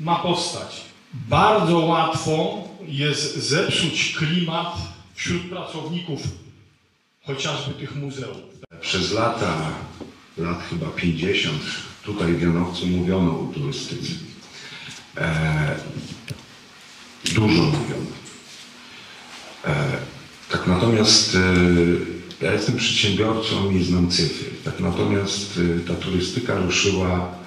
ma 0.00 0.16
powstać. 0.16 0.80
Bardzo 1.14 1.78
łatwo 1.78 2.64
jest 2.86 3.36
zepsuć 3.36 4.14
klimat 4.18 4.76
wśród 5.14 5.42
pracowników 5.42 6.20
chociażby 7.26 7.74
tych 7.74 7.96
muzeów. 7.96 8.36
Przez 8.80 9.12
lata, 9.12 9.72
lat 10.38 10.62
chyba 10.70 10.86
50, 10.86 11.62
tutaj 12.04 12.32
w 12.32 12.42
Janowcu 12.42 12.86
mówiono 12.86 13.30
o 13.30 13.52
turystyce. 13.54 14.12
E, 15.16 15.76
dużo 17.24 17.46
mówiono. 17.46 18.10
E, 19.64 19.98
tak 20.50 20.66
natomiast 20.66 21.34
e, 21.34 22.44
ja 22.44 22.52
jestem 22.52 22.76
przedsiębiorcą 22.76 23.70
i 23.70 23.84
znam 23.84 24.10
cyfry. 24.10 24.50
Tak 24.64 24.80
natomiast 24.80 25.60
e, 25.76 25.88
ta 25.88 25.94
turystyka 25.94 26.58
ruszyła 26.58 27.39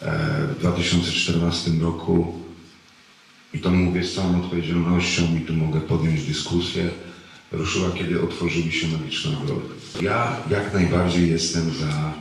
w 0.00 0.56
2014 0.58 1.70
roku 1.70 2.34
i 3.54 3.58
to 3.58 3.70
mówię 3.70 4.04
z 4.04 4.14
całą 4.14 4.44
odpowiedzialnością 4.44 5.22
i 5.36 5.40
tu 5.40 5.54
mogę 5.54 5.80
podjąć 5.80 6.24
dyskusję, 6.24 6.90
ruszyła, 7.52 7.90
kiedy 7.90 8.22
otworzyły 8.22 8.72
się 8.72 8.88
magiczne 8.88 9.38
ogrody. 9.38 9.74
Ja 10.00 10.36
jak 10.50 10.74
najbardziej 10.74 11.30
jestem 11.30 11.70
za 11.74 12.12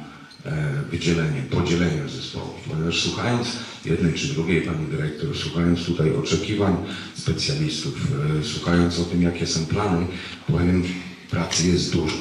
e, 0.46 0.84
wydzieleniem, 0.92 1.46
podzieleniem 1.46 2.10
zespołów, 2.10 2.62
ponieważ 2.70 3.02
słuchając 3.02 3.48
jednej 3.86 4.14
czy 4.14 4.28
drugiej 4.28 4.62
pani 4.62 4.88
dyrektor, 4.88 5.38
słuchając 5.38 5.86
tutaj 5.86 6.16
oczekiwań 6.16 6.76
specjalistów, 7.16 8.08
e, 8.40 8.44
słuchając 8.44 9.00
o 9.00 9.04
tym, 9.04 9.22
jakie 9.22 9.48
są 9.48 9.66
plany, 9.66 10.08
powiem, 10.48 10.84
pracy 11.30 11.68
jest 11.68 11.94
dużo, 11.94 12.18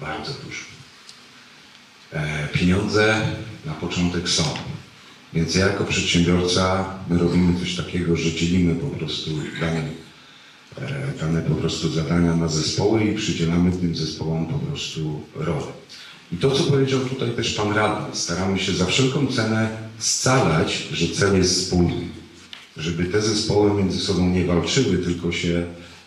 bardzo 0.00 0.32
dużo. 0.32 0.64
E, 2.12 2.48
pieniądze 2.48 3.22
na 3.66 3.72
początek 3.72 4.28
są. 4.28 4.44
Więc 5.34 5.54
ja 5.54 5.66
jako 5.66 5.84
przedsiębiorca, 5.84 6.84
my 7.10 7.18
robimy 7.18 7.60
coś 7.60 7.76
takiego, 7.76 8.16
że 8.16 8.32
dzielimy 8.32 8.74
po 8.74 8.86
prostu 8.86 9.30
dane, 9.60 9.88
e, 10.78 11.18
dane 11.20 11.42
po 11.42 11.54
prostu 11.54 11.88
zadania 11.88 12.36
na 12.36 12.48
zespoły 12.48 13.04
i 13.04 13.14
przydzielamy 13.14 13.72
tym 13.72 13.96
zespołom 13.96 14.46
po 14.46 14.58
prostu 14.58 15.20
rolę. 15.34 15.72
I 16.32 16.36
to, 16.36 16.50
co 16.50 16.64
powiedział 16.64 17.00
tutaj 17.00 17.30
też 17.30 17.54
Pan 17.54 17.72
Radny, 17.72 18.16
staramy 18.16 18.58
się 18.58 18.72
za 18.72 18.86
wszelką 18.86 19.26
cenę 19.26 19.68
scalać, 19.98 20.88
że 20.92 21.08
cel 21.08 21.36
jest 21.36 21.54
wspólny. 21.54 22.08
żeby 22.76 23.04
te 23.04 23.22
zespoły 23.22 23.74
między 23.82 23.98
sobą 23.98 24.28
nie 24.28 24.44
walczyły, 24.44 24.98
tylko 24.98 25.32
się 25.32 25.66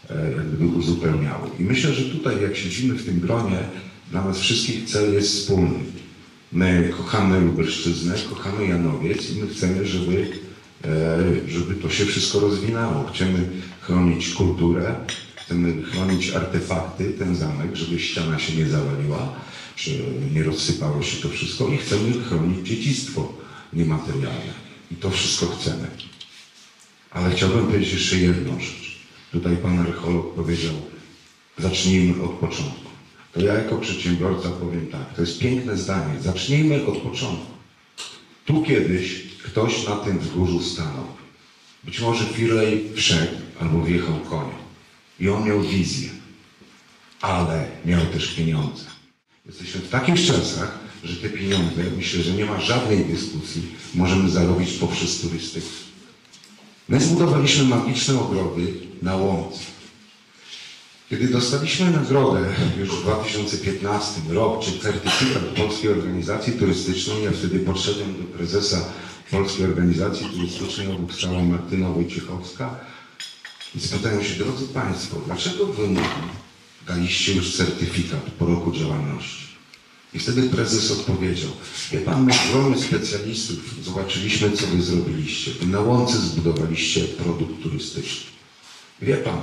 e, 0.09 0.31
jak 0.31 0.47
gdyby 0.47 0.65
uzupełniały. 0.65 1.49
I 1.59 1.63
myślę, 1.63 1.93
że 1.93 2.03
tutaj 2.03 2.41
jak 2.41 2.57
siedzimy 2.57 2.93
w 2.93 3.05
tym 3.05 3.19
gronie, 3.19 3.59
dla 4.11 4.25
nas 4.25 4.39
wszystkich 4.39 4.89
cel 4.89 5.13
jest 5.13 5.29
wspólny. 5.29 5.79
My 6.51 6.93
kochamy 6.97 7.39
Lubelszczyznę, 7.39 8.15
kochamy 8.29 8.67
Janowiec 8.67 9.29
i 9.29 9.41
my 9.41 9.47
chcemy, 9.47 9.87
żeby, 9.87 10.27
e, 10.85 11.19
żeby 11.47 11.75
to 11.75 11.89
się 11.89 12.05
wszystko 12.05 12.39
rozwinęło. 12.39 13.09
Chcemy 13.13 13.49
chronić 13.81 14.29
kulturę, 14.29 14.95
chcemy 15.35 15.83
chronić 15.83 16.29
artefakty, 16.29 17.13
ten 17.19 17.35
zamek, 17.35 17.75
żeby 17.75 17.99
ściana 17.99 18.39
się 18.39 18.55
nie 18.55 18.67
zawaliła, 18.67 19.33
czy 19.75 19.91
nie 20.33 20.43
rozsypało 20.43 21.03
się 21.03 21.21
to 21.21 21.29
wszystko 21.29 21.67
i 21.67 21.77
chcemy 21.77 22.23
chronić 22.23 22.67
dziedzictwo 22.67 23.33
niematerialne. 23.73 24.53
I 24.91 24.95
to 24.95 25.09
wszystko 25.09 25.45
chcemy. 25.45 25.87
Ale 27.11 27.31
chciałbym 27.31 27.65
powiedzieć 27.65 27.93
jeszcze 27.93 28.17
jedną 28.17 28.59
rzecz. 28.59 28.99
Tutaj 29.31 29.57
pan 29.57 29.79
archeolog 29.79 30.35
powiedział, 30.35 30.73
zacznijmy 31.57 32.23
od 32.23 32.31
początku. 32.31 32.84
Ja 33.35 33.53
jako 33.53 33.77
przedsiębiorca 33.77 34.49
powiem 34.49 34.87
tak, 34.87 35.13
to 35.15 35.21
jest 35.21 35.39
piękne 35.39 35.77
zdanie, 35.77 36.21
zacznijmy 36.21 36.85
od 36.85 36.97
początku. 36.97 37.51
Tu 38.45 38.63
kiedyś 38.63 39.23
ktoś 39.43 39.87
na 39.87 39.95
tym 39.95 40.19
wzgórzu 40.19 40.59
stanął. 40.63 41.07
Być 41.83 41.99
może 41.99 42.25
Firlej 42.25 42.89
wszedł 42.95 43.35
albo 43.59 43.81
wjechał 43.81 44.19
koniem. 44.19 44.65
I 45.19 45.29
on 45.29 45.47
miał 45.47 45.61
wizję, 45.61 46.09
ale 47.21 47.67
miał 47.85 48.05
też 48.05 48.35
pieniądze. 48.35 48.83
Jesteśmy 49.45 49.81
w 49.81 49.89
takich 49.89 50.27
czasach, 50.27 50.79
że 51.03 51.15
te 51.15 51.29
pieniądze, 51.29 51.83
myślę, 51.97 52.23
że 52.23 52.31
nie 52.31 52.45
ma 52.45 52.61
żadnej 52.61 53.05
dyskusji, 53.05 53.61
możemy 53.95 54.29
zarobić 54.29 54.71
poprzez 54.71 55.21
turystykę. 55.21 55.67
My 56.89 56.99
zbudowaliśmy 56.99 57.63
magiczne 57.63 58.19
ogrody 58.19 58.73
na 59.01 59.15
łące. 59.15 59.59
Kiedy 61.09 61.27
dostaliśmy 61.27 61.91
nagrodę 61.91 62.55
już 62.79 62.89
w 62.89 63.01
2015 63.01 64.21
rok, 64.29 64.63
czy 64.63 64.79
certyfikat 64.79 65.43
Polskiej 65.43 65.91
Organizacji 65.91 66.53
Turystycznej, 66.53 67.23
ja 67.23 67.31
wtedy 67.31 67.59
podszedłem 67.59 68.13
do 68.13 68.23
prezesa 68.23 68.89
Polskiej 69.31 69.65
Organizacji 69.65 70.29
Turystycznej, 70.29 70.87
obok 70.87 71.13
stała 71.13 71.43
Martyna 71.43 71.89
Wojciechowska 71.89 72.79
i 73.75 73.79
spytałem 73.79 74.23
się, 74.23 74.43
drodzy 74.43 74.67
Państwo, 74.67 75.21
dlaczego 75.25 75.65
Wy 75.65 75.87
daliście 76.87 77.33
już 77.33 77.57
certyfikat 77.57 78.21
po 78.39 78.45
roku 78.45 78.71
działalności? 78.71 79.45
I 80.13 80.19
wtedy 80.19 80.49
prezes 80.49 80.91
odpowiedział, 80.91 81.51
wie 81.91 81.99
Pan, 81.99 82.25
my 82.25 82.33
gromy 82.51 82.81
specjalistów 82.81 83.83
zobaczyliśmy, 83.83 84.51
co 84.51 84.67
Wy 84.67 84.81
zrobiliście. 84.81 85.51
Wy 85.51 85.65
na 85.65 85.79
łące 85.79 86.17
zbudowaliście 86.17 87.01
produkt 87.01 87.63
turystyczny. 87.63 88.31
Wie 89.01 89.17
Pan, 89.17 89.41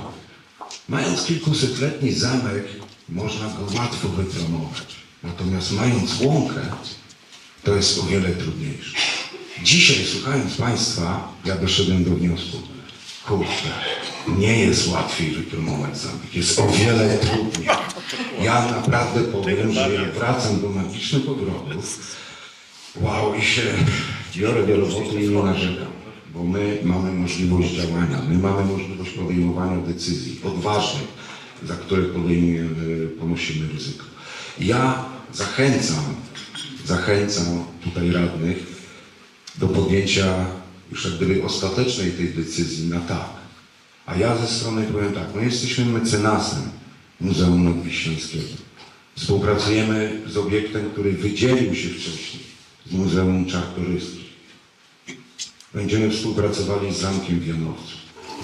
Mając 0.89 1.25
kilkusetletni 1.25 2.11
zamek, 2.11 2.63
można 3.09 3.45
go 3.45 3.79
łatwo 3.79 4.07
wypromować. 4.07 4.95
Natomiast 5.23 5.71
mając 5.71 6.21
łąkę, 6.21 6.61
to 7.63 7.75
jest 7.75 7.99
o 7.99 8.03
wiele 8.03 8.29
trudniejsze. 8.29 8.97
Dzisiaj, 9.63 10.05
słuchając 10.05 10.55
Państwa, 10.55 11.33
ja 11.45 11.55
doszedłem 11.55 12.03
do 12.03 12.11
wniosku, 12.11 12.57
kurczę, 13.27 13.69
nie 14.27 14.59
jest 14.59 14.87
łatwiej 14.87 15.31
wypromować 15.31 15.97
zamek, 15.97 16.35
jest 16.35 16.59
o 16.59 16.67
wiele 16.67 17.17
trudniej. 17.17 17.67
Ja 18.41 18.71
naprawdę 18.71 19.21
powiem, 19.21 19.73
że 19.73 19.93
ja 19.93 20.05
wracam 20.05 20.61
do 20.61 20.69
magicznych 20.69 21.29
ogrodów, 21.29 22.17
wow, 22.95 23.35
i 23.35 23.41
się 23.41 23.61
biorę 24.35 24.67
do 24.67 24.75
roboty 24.75 25.23
i 25.23 25.29
nie 25.29 25.43
narzekam 25.43 26.02
bo 26.33 26.43
my 26.43 26.77
mamy 26.83 27.11
możliwość 27.11 27.71
działania, 27.71 28.21
my 28.29 28.37
mamy 28.37 28.65
możliwość 28.65 29.11
podejmowania 29.11 29.81
decyzji 29.81 30.39
odważnych, 30.43 31.07
za 31.63 31.75
które 31.75 32.03
podejmujemy, 32.03 33.07
ponosimy 33.07 33.73
ryzyko. 33.73 34.05
Ja 34.59 35.05
zachęcam, 35.33 36.03
zachęcam 36.85 37.63
tutaj 37.83 38.11
radnych 38.11 38.57
do 39.55 39.67
podjęcia 39.67 40.45
już 40.91 41.05
jak 41.05 41.13
gdyby 41.13 41.43
ostatecznej 41.43 42.11
tej 42.11 42.29
decyzji 42.29 42.89
na 42.89 42.99
tak. 42.99 43.29
A 44.05 44.15
ja 44.15 44.37
ze 44.37 44.47
strony 44.47 44.83
powiem 44.83 45.13
tak, 45.13 45.35
my 45.35 45.45
jesteśmy 45.45 45.85
mecenasem 45.85 46.61
Muzeum 47.21 47.63
Nadwiślańskiego. 47.63 48.47
Współpracujemy 49.15 50.21
z 50.27 50.37
obiektem, 50.37 50.89
który 50.89 51.11
wydzielił 51.11 51.75
się 51.75 51.89
wcześniej 51.89 52.43
z 52.85 52.91
Muzeum 52.91 53.45
Czartoryskich. 53.45 54.22
Będziemy 55.73 56.09
współpracowali 56.09 56.93
z 56.93 56.97
Zamkiem 56.97 57.39
w 57.39 57.47
Janowcu. 57.47 57.97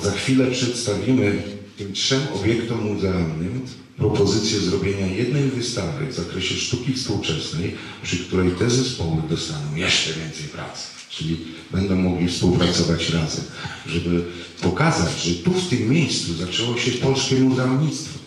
Za 0.03 0.11
chwilę 0.11 0.51
przedstawimy 0.51 1.43
tym 1.77 1.93
trzem 1.93 2.21
obiektom 2.35 2.93
muzealnym 2.93 3.61
propozycję 3.97 4.59
zrobienia 4.59 5.07
jednej 5.07 5.43
wystawy 5.43 6.07
w 6.07 6.13
zakresie 6.13 6.55
sztuki 6.55 6.93
współczesnej, 6.93 7.75
przy 8.03 8.19
której 8.19 8.51
te 8.51 8.69
zespoły 8.69 9.21
dostaną 9.29 9.75
jeszcze 9.75 10.13
więcej 10.13 10.45
pracy. 10.45 10.87
Czyli 11.09 11.37
będą 11.71 11.95
mogli 11.95 12.27
współpracować 12.27 13.09
razem, 13.09 13.45
żeby 13.87 14.23
pokazać, 14.61 15.21
że 15.23 15.35
tu 15.35 15.51
w 15.51 15.69
tym 15.69 15.89
miejscu 15.89 16.33
zaczęło 16.33 16.77
się 16.77 16.91
polskie 16.91 17.35
muzealnictwo. 17.35 18.19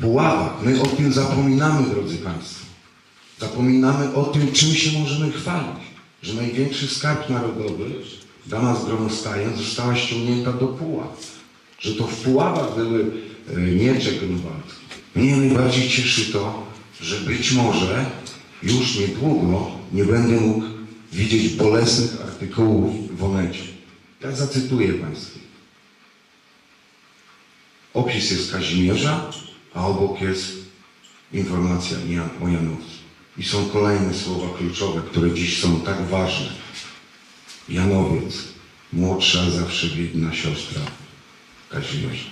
Puława. 0.00 0.60
My 0.64 0.82
o 0.82 0.86
tym 0.86 1.12
zapominamy, 1.12 1.90
drodzy 1.90 2.16
Państwo. 2.16 2.64
Zapominamy 3.40 4.14
o 4.14 4.24
tym, 4.24 4.52
czym 4.52 4.74
się 4.74 4.98
możemy 4.98 5.32
chwalić 5.32 5.93
że 6.24 6.34
największy 6.34 6.88
skarb 6.88 7.30
narodowy, 7.30 7.90
dama 8.46 8.76
z 8.76 8.84
gronostajem, 8.84 9.56
została 9.56 9.96
ściągnięta 9.96 10.52
do 10.52 10.66
Puław. 10.66 11.40
Że 11.78 11.94
to 11.94 12.06
w 12.06 12.22
Puławach 12.22 12.76
były 12.76 13.10
e, 13.50 13.56
miecze 13.56 14.12
grunwaldzkie. 14.12 14.84
Mnie 15.14 15.36
najbardziej 15.36 15.88
cieszy 15.88 16.32
to, 16.32 16.66
że 17.00 17.20
być 17.20 17.52
może 17.52 18.10
już 18.62 18.98
niedługo 18.98 19.70
nie 19.92 20.04
będę 20.04 20.40
mógł 20.40 20.64
widzieć 21.12 21.54
bolesnych 21.54 22.20
artykułów 22.20 23.18
w 23.18 23.24
Onecie. 23.24 23.62
Ja 24.20 24.32
zacytuję 24.32 24.94
Państwu. 24.94 25.38
Opis 27.94 28.30
jest 28.30 28.52
Kazimierza, 28.52 29.30
a 29.74 29.86
obok 29.86 30.20
jest 30.20 30.52
informacja 31.32 31.96
o 32.42 32.48
Janowcu. 32.48 32.93
I 33.38 33.44
są 33.44 33.68
kolejne 33.68 34.14
słowa 34.14 34.58
kluczowe, 34.58 35.02
które 35.10 35.34
dziś 35.34 35.60
są 35.60 35.80
tak 35.80 36.08
ważne. 36.08 36.46
Janowiec, 37.68 38.34
młodsza, 38.92 39.50
zawsze 39.50 39.86
biedna 39.86 40.34
siostra 40.34 40.80
Kazimierza. 41.70 42.24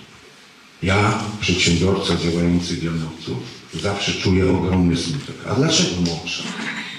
Ja, 0.83 1.23
przedsiębiorca 1.41 2.17
działający 2.17 2.75
w 2.75 2.83
Janowcu, 2.83 3.37
zawsze 3.73 4.13
czuję 4.13 4.51
ogromny 4.51 4.97
smutek. 4.97 5.35
A 5.49 5.55
dlaczego 5.55 6.01
młodsza? 6.01 6.43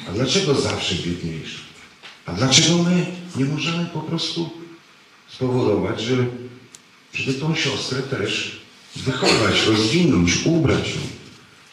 A 0.08 0.12
dlaczego 0.12 0.60
zawsze 0.60 0.94
biedniejsza? 0.94 1.58
A 2.26 2.32
dlaczego 2.32 2.82
my 2.82 3.06
nie 3.36 3.44
możemy 3.44 3.86
po 3.86 4.00
prostu 4.00 4.50
spowodować, 5.28 6.00
że, 6.00 6.16
żeby 7.14 7.34
tą 7.34 7.54
siostrę 7.54 8.02
też 8.02 8.60
wychować, 8.96 9.66
rozwinąć, 9.66 10.32
ubrać 10.44 10.88
ją? 10.88 11.23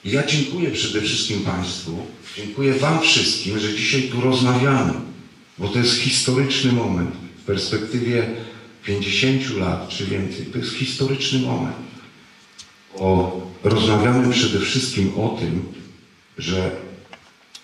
Ja 0.05 0.27
dziękuję 0.27 0.71
przede 0.71 1.01
wszystkim 1.01 1.39
Państwu, 1.39 1.97
dziękuję 2.37 2.73
Wam 2.73 3.01
wszystkim, 3.01 3.59
że 3.59 3.73
dzisiaj 3.73 4.03
tu 4.03 4.21
rozmawiamy, 4.21 4.93
bo 5.57 5.67
to 5.67 5.79
jest 5.79 5.97
historyczny 5.97 6.71
moment. 6.71 7.11
W 7.41 7.45
perspektywie 7.45 8.27
50 8.85 9.57
lat 9.57 9.89
czy 9.89 10.05
więcej, 10.05 10.45
to 10.45 10.57
jest 10.57 10.73
historyczny 10.73 11.39
moment. 11.39 11.75
Bo 12.99 13.41
rozmawiamy 13.63 14.33
przede 14.33 14.59
wszystkim 14.59 15.11
o 15.19 15.37
tym, 15.39 15.63
że 16.37 16.71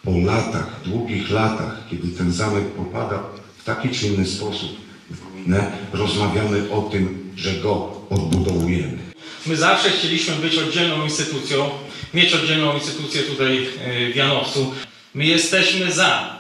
po 0.04 0.12
latach, 0.12 0.82
długich 0.86 1.30
latach, 1.30 1.84
kiedy 1.90 2.08
ten 2.08 2.32
zamek 2.32 2.66
popada 2.66 3.24
w 3.58 3.64
taki 3.64 3.90
czy 3.90 4.08
inny 4.08 4.26
sposób 4.26 4.70
w 5.12 5.34
ruinę, 5.34 5.72
rozmawiamy 5.94 6.72
o 6.72 6.82
tym, 6.82 7.32
że 7.36 7.54
go 7.54 8.02
odbudowujemy. 8.10 9.07
My 9.48 9.56
zawsze 9.56 9.92
chcieliśmy 9.92 10.36
być 10.36 10.58
oddzielną 10.58 11.04
instytucją, 11.04 11.70
mieć 12.14 12.34
oddzielną 12.34 12.74
instytucję 12.74 13.22
tutaj 13.22 13.68
e, 13.80 14.12
w 14.12 14.16
Janowcu. 14.16 14.74
My 15.14 15.26
jesteśmy 15.26 15.92
za, 15.92 16.40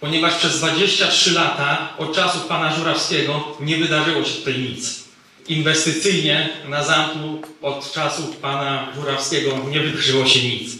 ponieważ 0.00 0.34
przez 0.34 0.58
23 0.58 1.32
lata 1.32 1.88
od 1.98 2.14
czasów 2.14 2.46
pana 2.46 2.76
Żurawskiego 2.76 3.56
nie 3.60 3.76
wydarzyło 3.76 4.24
się 4.24 4.32
tutaj 4.32 4.58
nic. 4.58 5.04
Inwestycyjnie 5.48 6.48
na 6.68 6.84
zamku 6.84 7.42
od 7.62 7.92
czasów 7.92 8.36
pana 8.36 8.92
Żurawskiego 8.94 9.58
nie 9.70 9.80
wydarzyło 9.80 10.26
się 10.26 10.42
nic. 10.42 10.72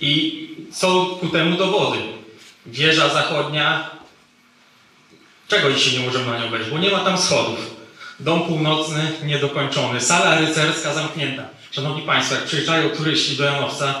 I 0.00 0.44
są 0.72 1.06
ku 1.06 1.28
temu 1.28 1.56
dowody. 1.56 1.98
Wieża 2.66 3.08
zachodnia, 3.08 3.90
czego 5.48 5.72
dzisiaj 5.72 5.98
nie 5.98 6.06
możemy 6.06 6.26
na 6.26 6.38
nią 6.38 6.50
wejść, 6.50 6.70
bo 6.70 6.78
nie 6.78 6.90
ma 6.90 7.00
tam 7.00 7.18
schodów. 7.18 7.73
Dom 8.20 8.42
północny 8.42 9.12
niedokończony, 9.24 10.00
sala 10.00 10.38
rycerska 10.38 10.94
zamknięta. 10.94 11.42
Szanowni 11.70 12.02
Państwo, 12.02 12.34
jak 12.34 12.44
przyjeżdżają 12.44 12.90
turyści 12.90 13.36
do 13.36 13.44
Janowca, 13.44 14.00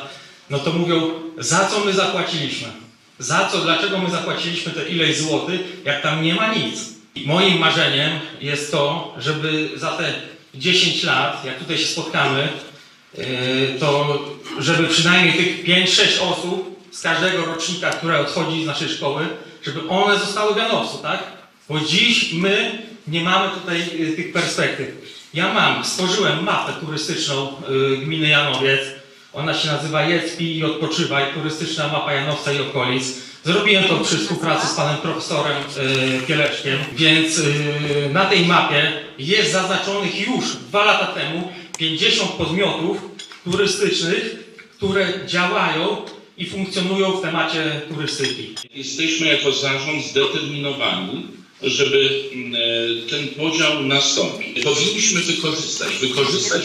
no 0.50 0.58
to 0.58 0.72
mówią, 0.72 1.10
za 1.38 1.68
co 1.68 1.80
my 1.84 1.92
zapłaciliśmy? 1.92 2.68
Za 3.18 3.48
co, 3.52 3.58
dlaczego 3.58 3.98
my 3.98 4.10
zapłaciliśmy 4.10 4.72
te 4.72 4.88
ileś 4.88 5.18
złotych, 5.18 5.60
jak 5.84 6.02
tam 6.02 6.22
nie 6.22 6.34
ma 6.34 6.54
nic? 6.54 6.80
Moim 7.26 7.58
marzeniem 7.58 8.20
jest 8.40 8.72
to, 8.72 9.14
żeby 9.18 9.70
za 9.76 9.90
te 9.90 10.14
10 10.54 11.02
lat, 11.02 11.44
jak 11.44 11.58
tutaj 11.58 11.78
się 11.78 11.86
spotkamy, 11.86 12.48
yy, 13.18 13.24
to 13.80 14.18
żeby 14.58 14.88
przynajmniej 14.88 15.34
tych 15.34 15.64
5-6 15.64 16.02
osób 16.32 16.80
z 16.92 17.02
każdego 17.02 17.44
rocznika, 17.44 17.90
które 17.90 18.20
odchodzi 18.20 18.64
z 18.64 18.66
naszej 18.66 18.88
szkoły, 18.88 19.28
żeby 19.62 19.88
one 19.88 20.18
zostały 20.18 20.54
w 20.54 20.56
Janowcu, 20.56 20.98
tak? 20.98 21.22
Bo 21.68 21.80
dziś 21.80 22.32
my 22.32 22.82
nie 23.08 23.24
mamy 23.24 23.50
tutaj 23.60 23.98
yy, 23.98 24.12
tych 24.12 24.32
perspektyw. 24.32 24.88
Ja 25.34 25.54
mam, 25.54 25.84
stworzyłem 25.84 26.44
mapę 26.44 26.72
turystyczną 26.80 27.52
yy, 27.68 27.96
gminy 27.98 28.28
Janowiec. 28.28 28.80
Ona 29.32 29.54
się 29.54 29.68
nazywa 29.68 30.02
Jedz, 30.02 30.36
pij 30.36 30.56
i 30.58 30.64
odpoczywaj, 30.64 31.34
turystyczna 31.34 31.88
mapa 31.88 32.12
Janowca 32.12 32.52
i 32.52 32.60
okolic. 32.60 33.04
Zrobiłem 33.44 33.84
to 33.84 33.98
przy 33.98 34.18
współpracy 34.18 34.66
z 34.66 34.74
panem 34.74 34.96
profesorem 34.96 35.56
yy, 36.12 36.20
Pieleszkiem, 36.26 36.78
więc 36.92 37.40
na 38.12 38.24
tej 38.24 38.46
mapie 38.46 38.92
jest 39.18 39.52
zaznaczonych 39.52 40.26
już 40.26 40.56
dwa 40.56 40.84
lata 40.84 41.06
temu 41.06 41.52
50 41.78 42.30
podmiotów 42.30 42.98
turystycznych, 43.44 44.44
które 44.76 45.26
działają 45.26 45.96
i 46.36 46.46
funkcjonują 46.46 47.12
w 47.12 47.22
temacie 47.22 47.80
turystyki. 47.88 48.54
Jesteśmy 48.74 49.26
jako 49.26 49.52
zarząd 49.52 50.04
zdeterminowani, 50.04 51.26
żeby 51.64 52.30
mm, 52.32 52.54
e, 52.54 53.10
ten 53.10 53.28
podział 53.28 53.82
nastąpił. 53.82 54.64
Powinniśmy 54.64 55.20
wykorzystać, 55.20 55.88
wykorzystać 56.00 56.62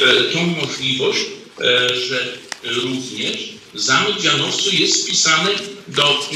e, 0.00 0.32
tą 0.32 0.46
możliwość, 0.46 1.20
e, 1.60 1.96
że 1.96 2.38
również 2.64 3.36
Zamek 3.74 4.24
Janowcu 4.24 4.76
jest 4.76 5.04
wpisany 5.04 5.50
do 5.88 6.30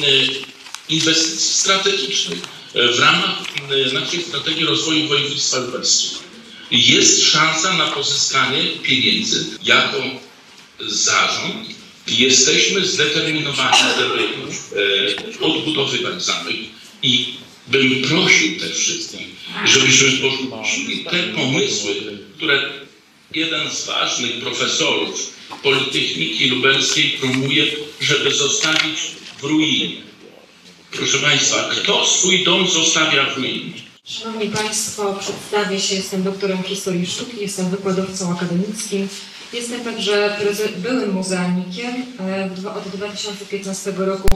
inwestycji 0.88 1.48
strategicznych 1.54 2.38
w 2.74 2.98
ramach 2.98 3.42
naszej 3.92 4.22
strategii 4.22 4.64
rozwoju 4.64 5.08
województwa 5.08 5.58
lubelskiego. 5.58 6.20
Jest 6.70 7.22
szansa 7.22 7.76
na 7.76 7.86
pozyskanie 7.86 8.64
pieniędzy 8.82 9.44
jako 9.64 10.02
zarząd 10.80 11.68
jesteśmy 12.08 12.86
zdeterminowani, 12.86 13.76
żeby 13.98 14.28
odbudowywać 15.44 16.24
zamek 16.24 16.56
i 17.02 17.34
bym 17.70 18.02
prosił 18.02 18.60
też 18.60 18.78
wszystkich, 18.78 19.26
żebyśmy 19.64 20.12
porzucili 20.50 21.04
te 21.04 21.22
pomysły, 21.22 21.94
które 22.36 22.62
jeden 23.34 23.70
z 23.70 23.86
ważnych 23.86 24.40
profesorów 24.40 25.32
Politechniki 25.62 26.48
Lubelskiej 26.48 27.10
promuje, 27.10 27.66
żeby 28.00 28.34
zostawić 28.34 28.98
w 29.40 29.44
ruinie. 29.44 29.88
Proszę 30.90 31.18
Państwa, 31.18 31.70
kto 31.72 32.06
swój 32.06 32.44
dom 32.44 32.68
zostawia 32.68 33.34
w 33.34 33.36
ruinie? 33.36 33.72
Szanowni 34.04 34.48
Państwo, 34.48 35.18
przedstawię 35.20 35.80
się, 35.80 35.94
jestem 35.94 36.22
doktorem 36.22 36.62
historii 36.62 37.06
sztuki, 37.06 37.40
jestem 37.40 37.70
wykładowcą 37.70 38.32
akademickim. 38.32 39.08
Jestem 39.52 39.84
także 39.84 40.38
byłym 40.76 41.12
muzealnikiem. 41.12 41.94
E, 42.64 42.70
Od 42.74 42.88
2015 42.88 43.92
roku 43.96 44.28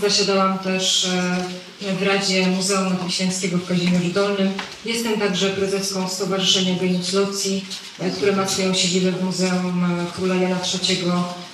zasiadałam 0.00 0.58
też 0.58 1.04
e, 1.04 1.94
w 1.94 2.02
Radzie 2.02 2.46
Muzeum 2.46 2.88
Nadwiślańskiego 2.88 3.58
w 3.58 3.68
Kazimierzu 3.68 4.08
Dolnym. 4.08 4.52
Jestem 4.84 5.20
także 5.20 5.50
prezeską 5.50 6.08
Stowarzyszenia 6.08 6.78
Genius 6.80 7.12
Loci, 7.12 7.64
e, 7.98 8.10
które 8.10 8.36
ma 8.36 8.48
swoją 8.48 8.74
siedzibę 8.74 9.12
w 9.12 9.24
Muzeum 9.24 10.06
Króla 10.16 10.34
Jana 10.34 10.58
III 10.88 11.02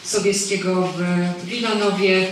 Sobieskiego 0.05 0.93
w 0.97 1.47
Wilanowie. 1.47 2.27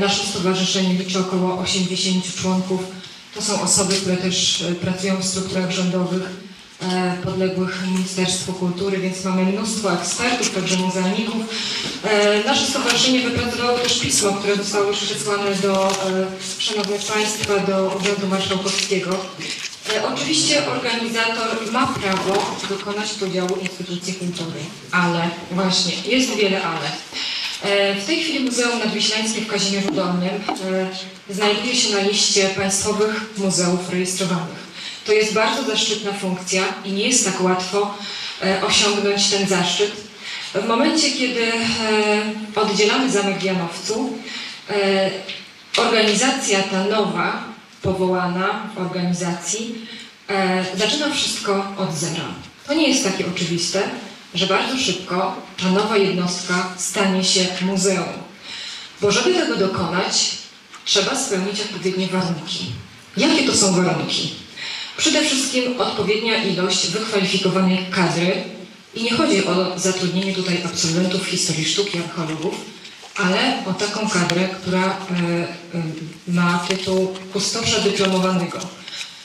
Nasze 0.00 0.26
stowarzyszenie 0.26 0.94
liczy 0.94 1.18
około 1.18 1.58
80 1.58 2.34
członków. 2.34 2.80
To 3.34 3.42
są 3.42 3.62
osoby, 3.62 3.94
które 3.94 4.16
też 4.16 4.64
pracują 4.80 5.16
w 5.16 5.24
strukturach 5.24 5.70
rządowych 5.70 6.22
podległych 7.24 7.82
Ministerstwu 7.92 8.52
Kultury, 8.52 8.98
więc 8.98 9.24
mamy 9.24 9.44
mnóstwo 9.44 9.92
ekspertów, 9.92 10.50
także 10.54 10.76
muzealników. 10.76 11.36
E, 12.04 12.44
Nasze 12.44 12.66
stowarzyszenie 12.66 13.20
wypracowało 13.20 13.78
też 13.78 13.98
pismo, 14.00 14.32
które 14.32 14.56
zostało 14.56 14.84
już 14.86 14.98
przesłane 14.98 15.54
do 15.54 15.88
e, 15.90 15.92
Szanownych 16.58 17.02
Państwa, 17.04 17.58
do 17.58 17.96
Urzędu 18.00 18.26
Marszałkowskiego. 18.26 19.10
E, 19.96 20.06
Oczywiście 20.14 20.66
organizator 20.70 21.72
ma 21.72 21.86
prawo 21.86 22.56
dokonać 22.68 23.08
podziału 23.12 23.56
instytucji 23.62 24.14
kultury, 24.14 24.60
ale 24.92 25.30
właśnie 25.50 25.92
jest 26.06 26.30
wiele 26.34 26.62
ale. 26.62 26.90
E, 27.62 27.94
W 28.00 28.06
tej 28.06 28.22
chwili 28.22 28.40
Muzeum 28.40 28.78
Nadwiślańskie 28.78 29.40
w 29.40 29.46
Kazimierzu 29.46 29.90
Dolnym 29.92 30.34
e, 31.30 31.34
znajduje 31.34 31.76
się 31.76 31.94
na 31.96 32.00
liście 32.02 32.48
państwowych 32.48 33.20
muzeów 33.38 33.90
rejestrowanych. 33.90 34.65
To 35.06 35.12
jest 35.12 35.34
bardzo 35.34 35.62
zaszczytna 35.62 36.12
funkcja 36.12 36.64
i 36.84 36.92
nie 36.92 37.08
jest 37.08 37.24
tak 37.24 37.40
łatwo 37.40 37.94
e, 38.42 38.62
osiągnąć 38.62 39.30
ten 39.30 39.48
zaszczyt. 39.48 39.92
W 40.54 40.68
momencie, 40.68 41.10
kiedy 41.10 41.52
e, 41.52 42.60
oddzielamy 42.60 43.10
zamek 43.10 43.38
w 43.38 43.42
Janowcu, 43.42 44.12
e, 44.70 45.10
organizacja 45.76 46.62
ta 46.62 46.84
nowa, 46.84 47.44
powołana 47.82 48.70
w 48.74 48.78
organizacji, 48.78 49.86
zaczyna 50.76 51.10
wszystko 51.10 51.72
od 51.78 51.94
zera. 51.94 52.24
To 52.66 52.74
nie 52.74 52.88
jest 52.88 53.04
takie 53.04 53.24
oczywiste, 53.34 53.82
że 54.34 54.46
bardzo 54.46 54.78
szybko 54.78 55.36
ta 55.62 55.68
nowa 55.68 55.96
jednostka 55.96 56.68
stanie 56.76 57.24
się 57.24 57.46
muzeum. 57.60 58.12
Bo 59.00 59.10
żeby 59.10 59.34
tego 59.34 59.56
dokonać, 59.56 60.30
trzeba 60.84 61.16
spełnić 61.16 61.60
odpowiednie 61.60 62.06
warunki. 62.06 62.72
Jakie 63.16 63.46
to 63.46 63.54
są 63.54 63.72
warunki? 63.72 64.45
Przede 64.96 65.24
wszystkim 65.24 65.80
odpowiednia 65.80 66.44
ilość 66.44 66.86
wykwalifikowanej 66.86 67.86
kadry 67.90 68.32
i 68.94 69.02
nie 69.02 69.10
chodzi 69.10 69.46
o 69.46 69.78
zatrudnienie 69.78 70.34
tutaj 70.34 70.62
absolwentów 70.64 71.26
historii 71.26 71.64
sztuki, 71.64 71.98
archeologów, 71.98 72.54
ale 73.16 73.64
o 73.66 73.72
taką 73.74 74.08
kadrę, 74.08 74.48
która 74.48 74.84
e, 74.86 74.92
e, 74.92 75.82
ma 76.28 76.64
tytuł 76.68 77.14
kustosza 77.32 77.80
dyplomowanego. 77.80 78.58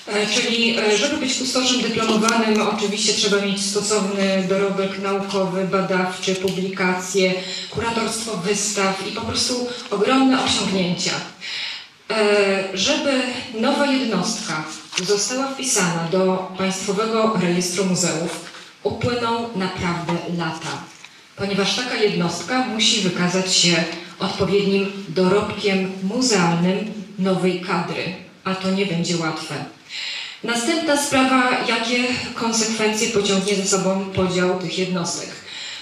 E, 0.08 0.28
Czyli, 0.28 0.76
żeby 0.96 1.18
być 1.18 1.38
kustoszem 1.38 1.82
dyplomowanym, 1.82 2.62
oczywiście 2.62 3.14
trzeba 3.14 3.42
mieć 3.42 3.66
stosowny 3.66 4.46
dorobek 4.50 5.00
naukowy, 5.00 5.64
badawczy, 5.64 6.36
publikacje, 6.36 7.34
kuratorstwo 7.70 8.38
wystaw 8.38 9.08
i 9.08 9.12
po 9.12 9.22
prostu 9.22 9.68
ogromne 9.92 10.44
osiągnięcia. 10.44 11.12
Żeby 12.74 13.22
nowa 13.54 13.86
jednostka 13.86 14.64
została 15.00 15.48
wpisana 15.48 16.08
do 16.12 16.52
Państwowego 16.58 17.38
Rejestru 17.42 17.86
Muzeów, 17.86 18.52
upłyną 18.84 19.50
naprawdę 19.56 20.14
lata, 20.38 20.84
ponieważ 21.36 21.76
taka 21.76 21.96
jednostka 21.96 22.66
musi 22.66 23.02
wykazać 23.02 23.54
się 23.54 23.84
odpowiednim 24.20 24.92
dorobkiem 25.10 25.92
muzealnym 26.04 26.94
nowej 27.20 27.62
kadry, 27.62 28.04
a 28.44 28.56
to 28.56 28.72
nie 28.72 28.86
będzie 28.86 29.18
łatwe. 29.18 29.56
Następna 30.44 30.98
sprawa, 30.98 31.50
jakie 31.68 32.04
konsekwencje 32.36 33.10
pociągnie 33.10 33.56
ze 33.56 33.68
sobą 33.68 34.06
podział 34.16 34.60
tych 34.60 34.80
jednostek. 34.80 35.30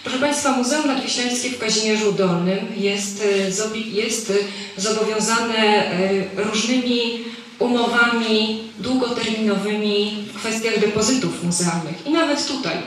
Proszę 0.03 0.19
Państwa, 0.19 0.57
Muzeum 0.57 0.87
Nadwiślańskie 0.87 1.49
w 1.49 1.59
Kazimierzu 1.59 2.11
Dolnym 2.11 2.59
jest, 2.77 3.23
e, 3.65 3.77
jest 3.77 4.33
zobowiązane 4.77 5.57
e, 5.57 6.43
różnymi 6.43 7.23
umowami 7.59 8.63
długoterminowymi 8.79 10.25
w 10.33 10.39
kwestiach 10.39 10.79
depozytów 10.79 11.43
muzealnych. 11.43 12.07
I 12.07 12.11
nawet 12.11 12.47
tutaj, 12.47 12.77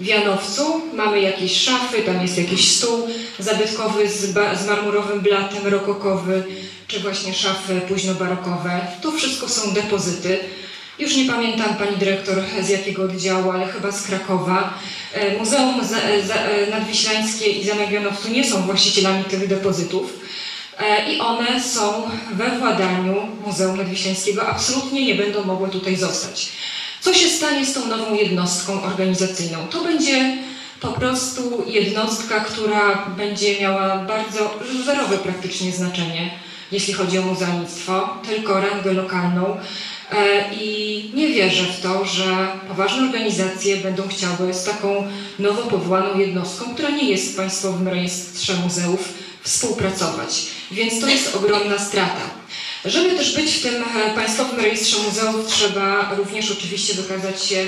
w 0.00 0.06
Janowcu, 0.06 0.80
mamy 0.94 1.20
jakieś 1.20 1.60
szafy, 1.60 2.02
tam 2.02 2.22
jest 2.22 2.38
jakiś 2.38 2.76
stół 2.76 3.08
zabytkowy 3.38 4.08
z, 4.08 4.34
z 4.60 4.66
marmurowym 4.66 5.20
blatem, 5.20 5.66
rokokowy, 5.66 6.44
czy 6.86 7.00
właśnie 7.00 7.34
szafy 7.34 7.80
późnobarokowe. 7.88 8.80
To 9.02 9.12
wszystko 9.12 9.48
są 9.48 9.72
depozyty. 9.72 10.38
Już 10.98 11.16
nie 11.16 11.24
pamiętam 11.24 11.74
pani 11.74 11.96
dyrektor 11.96 12.44
z 12.62 12.68
jakiego 12.68 13.02
oddziału, 13.02 13.50
ale 13.50 13.66
chyba 13.66 13.92
z 13.92 14.02
Krakowa. 14.02 14.74
E, 15.12 15.38
Muzeum 15.38 15.80
e, 15.80 16.70
Nadwiślańskie 16.70 17.46
i 17.46 17.66
Zamek 17.66 17.90
Janowcu 17.90 18.28
nie 18.28 18.44
są 18.44 18.62
właścicielami 18.62 19.24
tych 19.24 19.48
depozytów 19.48 20.20
i 21.08 21.20
one 21.20 21.62
są 21.62 22.02
we 22.32 22.58
władaniu 22.58 23.14
Muzeum 23.46 23.76
Nadwiślańskiego. 23.76 24.48
Absolutnie 24.48 25.06
nie 25.06 25.14
będą 25.14 25.44
mogły 25.44 25.68
tutaj 25.68 25.96
zostać. 25.96 26.52
Co 27.00 27.14
się 27.14 27.28
stanie 27.28 27.66
z 27.66 27.72
tą 27.72 27.86
nową 27.86 28.14
jednostką 28.14 28.82
organizacyjną? 28.82 29.58
To 29.70 29.84
będzie 29.84 30.38
po 30.80 30.88
prostu 30.88 31.64
jednostka, 31.66 32.40
która 32.40 33.06
będzie 33.16 33.60
miała 33.60 33.96
bardzo 33.96 34.58
zerowe 34.84 35.18
praktycznie 35.18 35.72
znaczenie, 35.72 36.30
jeśli 36.72 36.94
chodzi 36.94 37.18
o 37.18 37.22
muzealnictwo, 37.22 38.18
tylko 38.28 38.60
rangę 38.60 38.92
lokalną. 38.92 39.56
E, 40.12 40.54
I 40.54 41.10
nie 41.14 41.28
wierzę 41.28 41.64
w 41.64 41.80
to, 41.80 42.04
że 42.04 42.48
poważne 42.68 43.02
organizacje 43.02 43.76
będą 43.76 44.08
chciały 44.08 44.54
z 44.54 44.64
taką 44.64 45.08
nowo 45.38 45.62
powołaną 45.62 46.18
jednostką, 46.18 46.74
która 46.74 46.90
nie 46.90 47.10
jest 47.10 47.32
w 47.32 47.36
Państwowym 47.36 47.88
Rejestrze 47.88 48.54
Muzeów, 48.54 49.14
współpracować. 49.42 50.46
Więc 50.70 51.00
to 51.00 51.06
jest 51.06 51.36
ogromna 51.36 51.78
strata. 51.78 52.40
Żeby 52.84 53.10
też 53.10 53.36
być 53.36 53.52
w 53.52 53.62
tym 53.62 53.74
e, 53.74 54.14
Państwowym 54.14 54.60
Rejestrze 54.60 54.96
Muzeów 55.02 55.46
trzeba 55.46 56.14
również 56.16 56.50
oczywiście 56.50 56.94
wykazać 56.94 57.44
się 57.44 57.66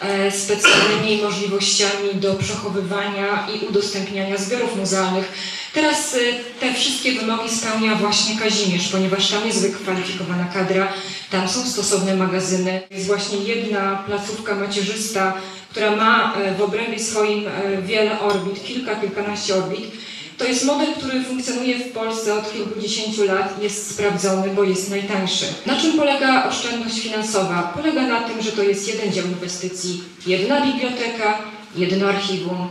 e, 0.00 0.30
specjalnymi 0.30 1.22
możliwościami 1.22 2.14
do 2.14 2.34
przechowywania 2.34 3.46
i 3.54 3.66
udostępniania 3.66 4.36
zbiorów 4.36 4.76
muzealnych. 4.76 5.32
Teraz 5.72 6.14
e, 6.14 6.18
te 6.60 6.74
wszystkie 6.74 7.12
wymogi 7.12 7.50
spełnia 7.50 7.94
właśnie 7.94 8.38
Kazimierz, 8.38 8.88
ponieważ 8.88 9.30
tam 9.30 9.46
jest 9.46 9.62
wykwalifikowana 9.62 10.44
kadra, 10.44 10.92
tam 11.30 11.48
są 11.48 11.66
stosowne 11.66 12.16
magazyny. 12.16 12.82
Jest 12.90 13.06
właśnie 13.06 13.38
jedna 13.38 14.04
placówka 14.06 14.54
macierzysta, 14.54 15.34
która 15.70 15.96
ma 15.96 16.34
w 16.58 16.62
obrębie 16.62 16.98
swoim 16.98 17.44
wiele 17.82 18.20
orbit, 18.20 18.64
kilka, 18.64 18.96
kilkanaście 18.96 19.54
orbit. 19.54 19.90
To 20.38 20.44
jest 20.44 20.64
model, 20.64 20.94
który 20.94 21.24
funkcjonuje 21.24 21.78
w 21.78 21.92
Polsce 21.92 22.34
od 22.34 22.52
kilkudziesięciu 22.52 23.24
lat, 23.24 23.62
jest 23.62 23.90
sprawdzony, 23.90 24.48
bo 24.48 24.64
jest 24.64 24.90
najtańszy. 24.90 25.46
Na 25.66 25.80
czym 25.80 25.92
polega 25.92 26.48
oszczędność 26.48 27.00
finansowa? 27.00 27.72
Polega 27.76 28.02
na 28.02 28.20
tym, 28.20 28.42
że 28.42 28.52
to 28.52 28.62
jest 28.62 28.88
jeden 28.88 29.12
dział 29.12 29.24
inwestycji, 29.24 30.02
jedna 30.26 30.66
biblioteka, 30.66 31.38
jedno 31.76 32.08
archiwum, 32.08 32.68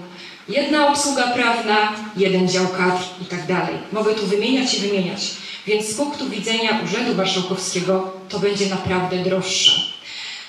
jedna 0.50 0.88
obsługa 0.88 1.28
prawna, 1.28 1.94
jeden 2.18 2.50
dział 2.50 2.68
kadr 2.68 3.04
i 3.22 3.26
tak 3.26 3.48
dalej. 3.48 3.76
Mogę 3.92 4.16
tu 4.16 4.26
wymieniać 4.26 4.74
i 4.74 4.80
wymieniać. 4.80 5.32
Więc 5.68 5.90
z 5.90 5.94
punktu 5.94 6.30
widzenia 6.30 6.80
Urzędu 6.84 7.16
Marszałkowskiego 7.16 8.12
to 8.30 8.40
będzie 8.40 8.66
naprawdę 8.70 9.18
droższe. 9.18 9.72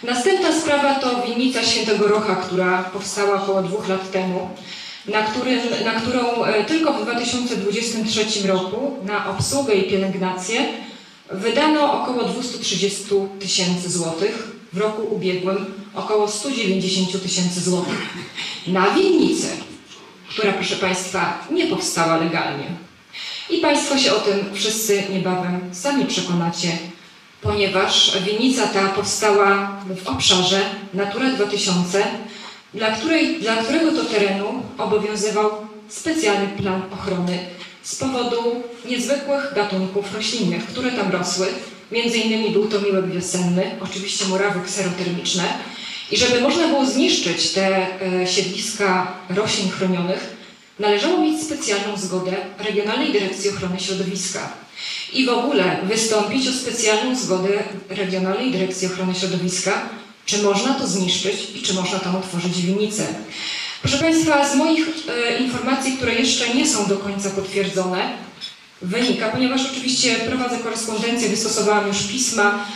Następna 0.02 0.60
sprawa 0.60 0.94
to 0.94 1.22
winnica 1.26 1.62
Świętego 1.62 2.08
Rocha, 2.08 2.34
która 2.34 2.82
powstała 2.82 3.42
około 3.42 3.62
dwóch 3.62 3.88
lat 3.88 4.10
temu, 4.10 4.50
na, 5.08 5.20
na 5.84 6.00
którą 6.00 6.44
e, 6.44 6.64
tylko 6.64 6.92
w 6.92 7.02
2023 7.02 8.48
roku 8.48 8.96
na 9.04 9.30
obsługę 9.30 9.74
i 9.74 9.90
pielęgnację 9.90 10.66
wydano 11.30 12.02
około 12.02 12.24
230 12.24 13.04
tysięcy 13.40 13.90
złotych, 13.90 14.48
w 14.72 14.78
roku 14.78 15.02
ubiegłym 15.02 15.74
około 15.94 16.28
190 16.28 17.22
tysięcy 17.22 17.60
złotych. 17.60 18.14
Na 18.66 18.90
winnicę, 18.90 19.48
która 20.28 20.52
proszę 20.52 20.76
Państwa 20.76 21.46
nie 21.50 21.66
powstała 21.66 22.16
legalnie. 22.16 22.66
I 23.50 23.58
Państwo 23.58 23.98
się 23.98 24.14
o 24.14 24.20
tym 24.20 24.44
wszyscy 24.54 25.02
niebawem 25.12 25.60
sami 25.72 26.04
przekonacie, 26.06 26.78
ponieważ 27.40 28.18
winnica 28.22 28.66
ta 28.66 28.88
powstała 28.88 29.80
w 30.04 30.08
obszarze 30.08 30.60
Natura 30.94 31.30
2000, 31.30 32.04
dla, 32.74 32.90
której, 32.90 33.40
dla 33.40 33.56
którego 33.56 33.92
to 33.92 34.04
terenu 34.04 34.62
obowiązywał 34.78 35.50
specjalny 35.88 36.48
plan 36.48 36.82
ochrony 36.92 37.38
z 37.82 37.94
powodu 37.94 38.62
niezwykłych 38.84 39.52
gatunków 39.54 40.14
roślinnych, 40.14 40.66
które 40.66 40.90
tam 40.90 41.10
rosły. 41.10 41.46
Między 41.92 42.18
innymi 42.18 42.50
był 42.50 42.68
to 42.68 42.80
miłek 42.80 43.12
wiosenny, 43.12 43.70
oczywiście 43.80 44.24
murawy 44.24 44.60
kserotermiczne. 44.66 45.44
I 46.10 46.16
żeby 46.16 46.40
można 46.40 46.68
było 46.68 46.86
zniszczyć 46.86 47.50
te 47.50 47.86
e, 48.00 48.26
siedliska 48.26 49.12
roślin 49.30 49.70
chronionych, 49.70 50.36
należało 50.78 51.18
mieć 51.18 51.42
specjalną 51.42 51.96
zgodę 51.96 52.36
Regionalnej 52.58 53.12
Dyrekcji 53.12 53.50
Ochrony 53.50 53.80
Środowiska. 53.80 54.52
I 55.12 55.26
w 55.26 55.28
ogóle 55.28 55.78
wystąpić 55.82 56.48
o 56.48 56.52
specjalną 56.52 57.16
zgodę 57.16 57.48
Regionalnej 57.88 58.52
Dyrekcji 58.52 58.86
Ochrony 58.86 59.14
Środowiska, 59.14 59.88
czy 60.26 60.42
można 60.42 60.74
to 60.74 60.86
zniszczyć 60.86 61.34
i 61.54 61.62
czy 61.62 61.74
można 61.74 61.98
tam 61.98 62.16
otworzyć 62.16 62.62
winnicę. 62.62 63.06
Proszę 63.84 63.98
Państwa, 63.98 64.48
z 64.48 64.56
moich 64.56 64.88
e, 64.88 65.38
informacji, 65.38 65.92
które 65.92 66.14
jeszcze 66.14 66.54
nie 66.54 66.68
są 66.68 66.86
do 66.86 66.96
końca 66.96 67.30
potwierdzone, 67.30 68.10
wynika, 68.82 69.28
ponieważ 69.28 69.60
oczywiście 69.72 70.14
prowadzę 70.14 70.58
korespondencję, 70.58 71.28
wystosowałam 71.28 71.88
już 71.88 72.02
pisma, 72.02 72.66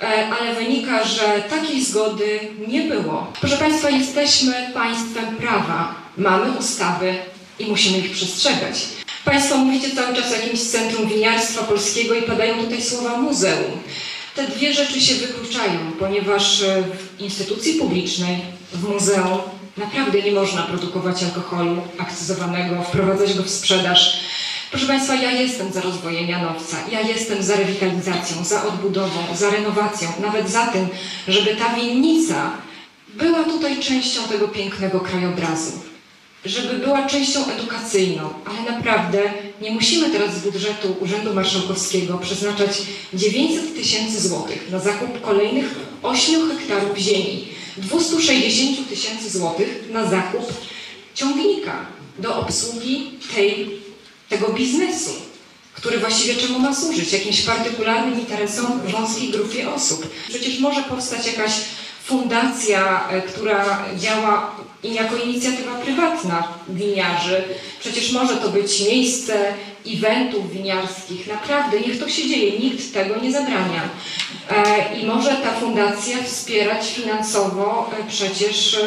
e, 0.00 0.28
ale 0.40 0.54
wynika, 0.54 1.04
że 1.04 1.42
takiej 1.50 1.84
zgody 1.84 2.40
nie 2.68 2.80
było. 2.80 3.32
Proszę 3.40 3.56
Państwa, 3.56 3.90
jesteśmy 3.90 4.70
państwem 4.74 5.36
prawa, 5.36 5.94
mamy 6.16 6.58
ustawy 6.58 7.14
i 7.58 7.66
musimy 7.66 7.98
ich 7.98 8.10
przestrzegać. 8.10 8.84
Państwo 9.24 9.56
mówicie 9.56 9.96
cały 9.96 10.16
czas 10.16 10.32
o 10.32 10.36
jakimś 10.36 10.62
centrum 10.62 11.08
winiarstwa 11.08 11.62
polskiego 11.62 12.14
i 12.14 12.22
padają 12.22 12.64
tutaj 12.64 12.82
słowa 12.82 13.16
muzeum. 13.16 13.80
Te 14.36 14.48
dwie 14.48 14.74
rzeczy 14.74 15.00
się 15.00 15.14
wykluczają, 15.14 15.78
ponieważ 15.98 16.62
e, 16.62 16.82
w 16.82 17.20
instytucji 17.20 17.74
publicznej, 17.74 18.36
w 18.72 18.88
muzeum 18.88 19.38
naprawdę 19.76 20.22
nie 20.22 20.32
można 20.32 20.62
produkować 20.62 21.22
alkoholu 21.22 21.82
akcyzowanego, 21.98 22.82
wprowadzać 22.82 23.34
go 23.34 23.42
w 23.42 23.50
sprzedaż. 23.50 24.20
Proszę 24.70 24.86
Państwa, 24.86 25.14
ja 25.14 25.30
jestem 25.30 25.72
za 25.72 25.80
rozwojem 25.80 26.28
Janowca, 26.28 26.76
ja 26.92 27.00
jestem 27.00 27.42
za 27.42 27.56
rewitalizacją, 27.56 28.44
za 28.44 28.64
odbudową, 28.64 29.20
za 29.34 29.50
renowacją, 29.50 30.08
nawet 30.22 30.50
za 30.50 30.66
tym, 30.66 30.88
żeby 31.28 31.56
ta 31.56 31.74
winnica 31.74 32.50
była 33.14 33.44
tutaj 33.44 33.80
częścią 33.80 34.22
tego 34.22 34.48
pięknego 34.48 35.00
krajobrazu. 35.00 35.72
Żeby 36.44 36.78
była 36.78 37.06
częścią 37.06 37.46
edukacyjną, 37.46 38.30
ale 38.44 38.76
naprawdę 38.76 39.18
nie 39.60 39.70
musimy 39.70 40.10
teraz 40.10 40.34
z 40.34 40.42
budżetu 40.42 40.96
Urzędu 41.00 41.34
Marszałkowskiego 41.34 42.18
przeznaczać 42.18 42.82
900 43.14 43.74
tysięcy 43.76 44.28
złotych 44.28 44.70
na 44.70 44.78
zakup 44.78 45.20
kolejnych 45.20 45.74
8 46.02 46.58
hektarów 46.58 46.98
ziemi, 46.98 47.48
260 47.76 48.88
tysięcy 48.88 49.30
złotych 49.30 49.84
na 49.90 50.10
zakup 50.10 50.52
ciągnika 51.14 51.86
do 52.18 52.36
obsługi 52.36 53.10
tej, 53.34 53.70
tego 54.28 54.48
biznesu, 54.48 55.10
który 55.74 55.98
właściwie 55.98 56.34
czemu 56.34 56.58
ma 56.58 56.74
służyć? 56.74 57.12
Jakimś 57.12 57.40
partykularnym 57.42 58.20
interesom 58.20 58.80
wąskiej 58.80 59.30
grupie 59.30 59.70
osób. 59.74 60.06
Przecież 60.28 60.58
może 60.58 60.82
powstać 60.82 61.26
jakaś 61.26 61.52
fundacja, 62.04 63.08
e, 63.10 63.22
która 63.22 63.84
działa 63.98 64.56
jako 64.82 65.16
inicjatywa 65.16 65.74
prywatna 65.74 66.48
winiarzy. 66.68 67.44
Przecież 67.80 68.12
może 68.12 68.36
to 68.36 68.48
być 68.48 68.80
miejsce 68.80 69.54
eventów 69.86 70.52
winiarskich. 70.52 71.26
Naprawdę, 71.26 71.80
niech 71.80 71.98
to 72.00 72.08
się 72.08 72.28
dzieje, 72.28 72.58
nikt 72.58 72.94
tego 72.94 73.20
nie 73.20 73.32
zabrania. 73.32 73.82
E, 74.50 74.98
I 74.98 75.06
może 75.06 75.30
ta 75.30 75.52
fundacja 75.52 76.22
wspierać 76.22 76.92
finansowo 76.92 77.90
e, 78.00 78.08
przecież 78.08 78.80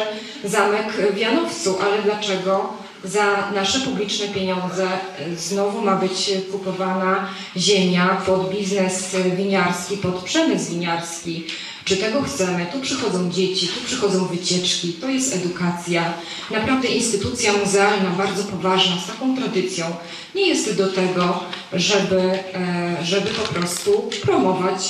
zamek 0.44 0.92
w 1.14 1.18
Janowcu, 1.18 1.76
ale 1.82 2.02
dlaczego 2.02 2.72
za 3.04 3.50
nasze 3.54 3.80
publiczne 3.80 4.28
pieniądze 4.28 4.88
znowu 5.36 5.82
ma 5.82 5.96
być 5.96 6.30
kupowana 6.52 7.28
ziemia 7.56 8.22
pod 8.26 8.50
biznes 8.50 9.16
winiarski, 9.36 9.96
pod 9.96 10.14
przemysł 10.14 10.70
winiarski? 10.70 11.44
Czy 11.88 11.96
tego 11.96 12.22
chcemy? 12.22 12.66
Tu 12.72 12.80
przychodzą 12.80 13.30
dzieci, 13.30 13.68
tu 13.68 13.80
przychodzą 13.86 14.26
wycieczki, 14.26 14.92
to 14.92 15.08
jest 15.08 15.36
edukacja. 15.36 16.12
Naprawdę 16.50 16.88
instytucja 16.88 17.52
muzealna, 17.52 18.10
bardzo 18.10 18.44
poważna, 18.44 18.96
z 18.96 19.06
taką 19.06 19.36
tradycją, 19.36 19.96
nie 20.34 20.48
jest 20.48 20.76
do 20.76 20.86
tego, 20.92 21.44
żeby, 21.72 22.20
e, 22.20 22.96
żeby 23.04 23.30
po 23.30 23.42
prostu 23.42 24.10
promować 24.22 24.80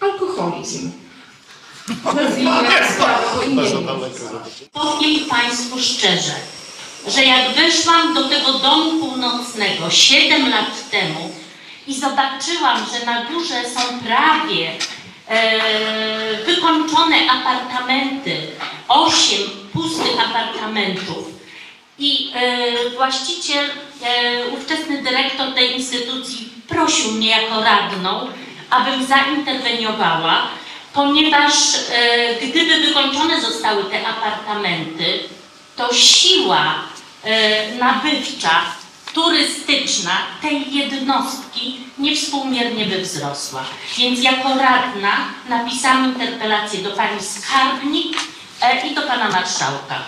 alkoholizm. 0.00 0.90
Nazwijmy 2.04 2.68
sprawę 2.94 3.24
po 3.34 3.42
imieniu. 3.42 3.82
Powiem 4.72 5.24
Państwu 5.30 5.78
szczerze, 5.80 6.34
że 7.08 7.24
jak 7.24 7.54
weszłam 7.54 8.14
do 8.14 8.28
tego 8.28 8.52
domu 8.52 9.00
północnego 9.00 9.90
7 9.90 10.50
lat 10.50 10.90
temu 10.90 11.30
i 11.86 11.94
zobaczyłam, 11.94 12.78
że 12.92 13.06
na 13.06 13.24
górze 13.24 13.62
są 13.74 14.00
prawie 14.00 14.72
wykończone 16.46 17.16
apartamenty, 17.30 18.36
osiem 18.88 19.42
pustych 19.72 20.20
apartamentów. 20.28 21.38
I 21.98 22.32
e, 22.34 22.90
właściciel, 22.90 23.70
e, 24.02 24.48
ówczesny 24.48 25.02
dyrektor 25.02 25.54
tej 25.54 25.74
instytucji 25.76 26.48
prosił 26.68 27.12
mnie 27.12 27.28
jako 27.28 27.62
radną, 27.62 28.26
abym 28.70 29.06
zainterweniowała, 29.06 30.48
ponieważ 30.94 31.54
e, 31.74 32.34
gdyby 32.34 32.86
wykończone 32.86 33.40
zostały 33.40 33.84
te 33.84 34.08
apartamenty, 34.08 35.18
to 35.76 35.94
siła 35.94 36.74
e, 37.24 37.74
nabywcza 37.74 38.60
turystyczna 39.18 40.16
tej 40.42 40.74
jednostki 40.74 41.76
niewspółmiernie 41.98 42.86
by 42.86 42.98
wzrosła. 42.98 43.64
Więc 43.98 44.22
jako 44.22 44.48
radna 44.48 45.12
napisałam 45.48 46.04
interpelację 46.04 46.82
do 46.82 46.90
pani 46.90 47.20
skarbnik 47.22 48.16
e, 48.62 48.86
i 48.86 48.94
do 48.94 49.02
pana 49.02 49.28
marszałka. 49.28 49.98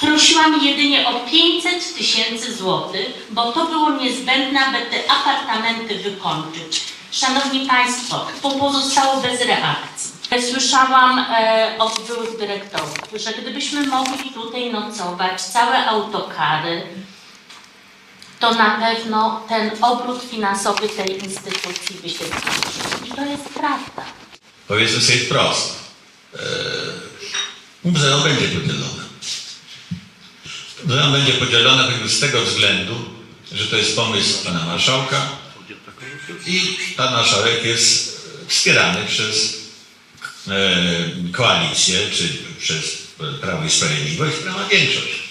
Prosiłam 0.00 0.64
jedynie 0.64 1.08
o 1.08 1.20
500 1.20 1.94
tysięcy 1.94 2.54
złotych, 2.54 3.26
bo 3.30 3.52
to 3.52 3.66
było 3.66 3.90
niezbędne, 3.90 4.66
aby 4.66 4.78
te 4.78 5.10
apartamenty 5.10 5.94
wykończyć. 5.94 6.82
Szanowni 7.10 7.66
Państwo, 7.66 8.26
to 8.42 8.50
pozostało 8.50 9.20
bez 9.20 9.40
reakcji. 9.40 10.12
Słyszałam 10.50 11.18
e, 11.18 11.74
od 11.78 12.00
byłych 12.06 12.38
dyrektorów, 12.38 12.98
że 13.14 13.32
gdybyśmy 13.32 13.86
mogli 13.86 14.30
tutaj 14.30 14.72
nocować, 14.72 15.42
całe 15.42 15.86
autokary, 15.86 16.82
to 18.40 18.54
na 18.54 18.70
pewno 18.80 19.46
ten 19.48 19.70
obrót 19.80 20.22
finansowy 20.30 20.88
tej 20.88 21.24
instytucji 21.24 21.96
by 22.02 22.08
się 22.08 22.24
zwiększył. 22.24 23.06
I 23.06 23.16
to 23.16 23.24
jest 23.24 23.44
prawda. 23.44 24.04
Powiedzmy 24.68 25.00
sobie 25.00 25.18
wprost. 25.18 25.74
E, 26.34 26.38
muzeum 27.84 28.22
będzie 28.22 28.48
podzielone. 28.48 29.02
Muzeum 30.84 31.12
będzie 31.12 31.32
podzielone 31.32 32.08
z 32.08 32.20
tego 32.20 32.42
względu, 32.42 32.94
że 33.52 33.66
to 33.66 33.76
jest 33.76 33.96
pomysł 33.96 34.44
pana 34.44 34.66
marszałka 34.66 35.28
i 36.46 36.78
pan 36.96 37.12
marszałek 37.14 37.64
jest 37.64 38.18
wspierany 38.48 39.06
przez 39.06 39.56
e, 40.48 41.32
koalicję, 41.32 41.98
czy 42.10 42.28
przez 42.60 43.08
Prawo 43.40 43.64
i 43.64 43.70
Sprawiedliwość, 43.70 44.36
która 44.36 44.52
ma 44.52 44.68
większość. 44.68 45.27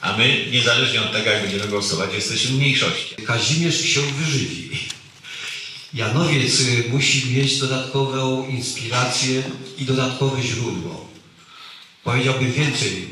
A 0.00 0.16
my, 0.16 0.46
niezależnie 0.52 1.02
od 1.02 1.12
tego, 1.12 1.30
jak 1.30 1.42
będziemy 1.42 1.68
głosować, 1.68 2.14
jesteśmy 2.14 2.50
w 2.50 2.58
mniejszości. 2.58 3.14
Kazimierz 3.14 3.80
się 3.80 4.00
wyżywi. 4.00 4.70
Janowiec 5.94 6.60
y, 6.60 6.84
musi 6.90 7.34
mieć 7.34 7.58
dodatkową 7.58 8.48
inspirację 8.48 9.42
i 9.78 9.84
dodatkowe 9.84 10.42
źródło. 10.42 11.08
Powiedziałbym 12.04 12.52
więcej, 12.52 13.08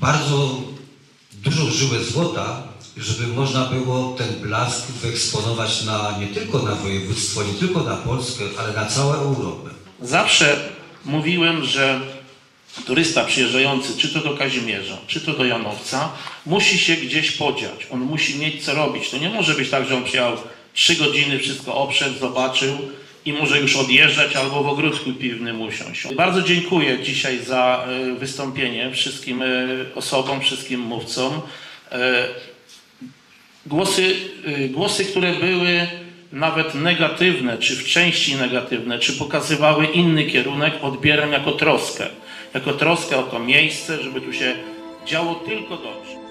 bardzo 0.00 0.62
dużą 1.32 1.70
żyłę 1.70 2.04
złota, 2.04 2.62
żeby 2.96 3.26
można 3.26 3.66
było 3.66 4.14
ten 4.18 4.40
blask 4.40 4.86
wyeksponować 4.86 5.84
na, 5.84 6.18
nie 6.20 6.26
tylko 6.26 6.62
na 6.62 6.74
województwo, 6.74 7.42
nie 7.42 7.54
tylko 7.54 7.82
na 7.82 7.96
Polskę, 7.96 8.44
ale 8.58 8.72
na 8.72 8.86
całą 8.86 9.12
Europę. 9.12 9.70
Zawsze 10.00 10.68
mówiłem, 11.04 11.64
że 11.64 12.00
turysta 12.86 13.24
przyjeżdżający 13.24 13.98
czy 13.98 14.08
to 14.08 14.20
do 14.20 14.36
Kazimierza, 14.36 14.98
czy 15.06 15.20
to 15.20 15.32
do 15.32 15.44
Janowca, 15.44 16.12
musi 16.46 16.78
się 16.78 16.96
gdzieś 16.96 17.30
podziać. 17.30 17.86
On 17.90 18.00
musi 18.00 18.38
mieć 18.38 18.64
co 18.64 18.74
robić. 18.74 19.10
To 19.10 19.18
nie 19.18 19.30
może 19.30 19.54
być 19.54 19.70
tak, 19.70 19.88
że 19.88 19.96
on 19.96 20.04
przyjechał 20.04 20.36
trzy 20.74 20.96
godziny, 20.96 21.38
wszystko 21.38 21.74
obszedł, 21.74 22.18
zobaczył 22.18 22.78
i 23.24 23.32
może 23.32 23.60
już 23.60 23.76
odjeżdżać 23.76 24.36
albo 24.36 24.62
w 24.62 24.68
ogródku 24.68 25.12
piwnym 25.12 25.60
usiąść. 25.60 26.14
Bardzo 26.14 26.42
dziękuję 26.42 26.98
dzisiaj 27.02 27.38
za 27.44 27.86
e, 27.88 28.14
wystąpienie 28.14 28.90
wszystkim 28.90 29.42
e, 29.42 29.46
osobom, 29.94 30.40
wszystkim 30.40 30.80
mówcom. 30.80 31.40
E, 31.92 32.28
Głosy, 33.66 34.14
głosy, 34.70 35.04
które 35.04 35.32
były 35.32 35.86
nawet 36.32 36.74
negatywne, 36.74 37.58
czy 37.58 37.76
w 37.76 37.84
części 37.84 38.36
negatywne, 38.36 38.98
czy 38.98 39.12
pokazywały 39.12 39.86
inny 39.86 40.24
kierunek, 40.24 40.74
odbieram 40.82 41.32
jako 41.32 41.52
troskę. 41.52 42.06
Jako 42.54 42.72
troskę 42.72 43.16
o 43.16 43.22
to 43.22 43.38
miejsce, 43.38 44.02
żeby 44.02 44.20
tu 44.20 44.32
się 44.32 44.54
działo 45.06 45.34
tylko 45.34 45.76
dobrze. 45.76 46.21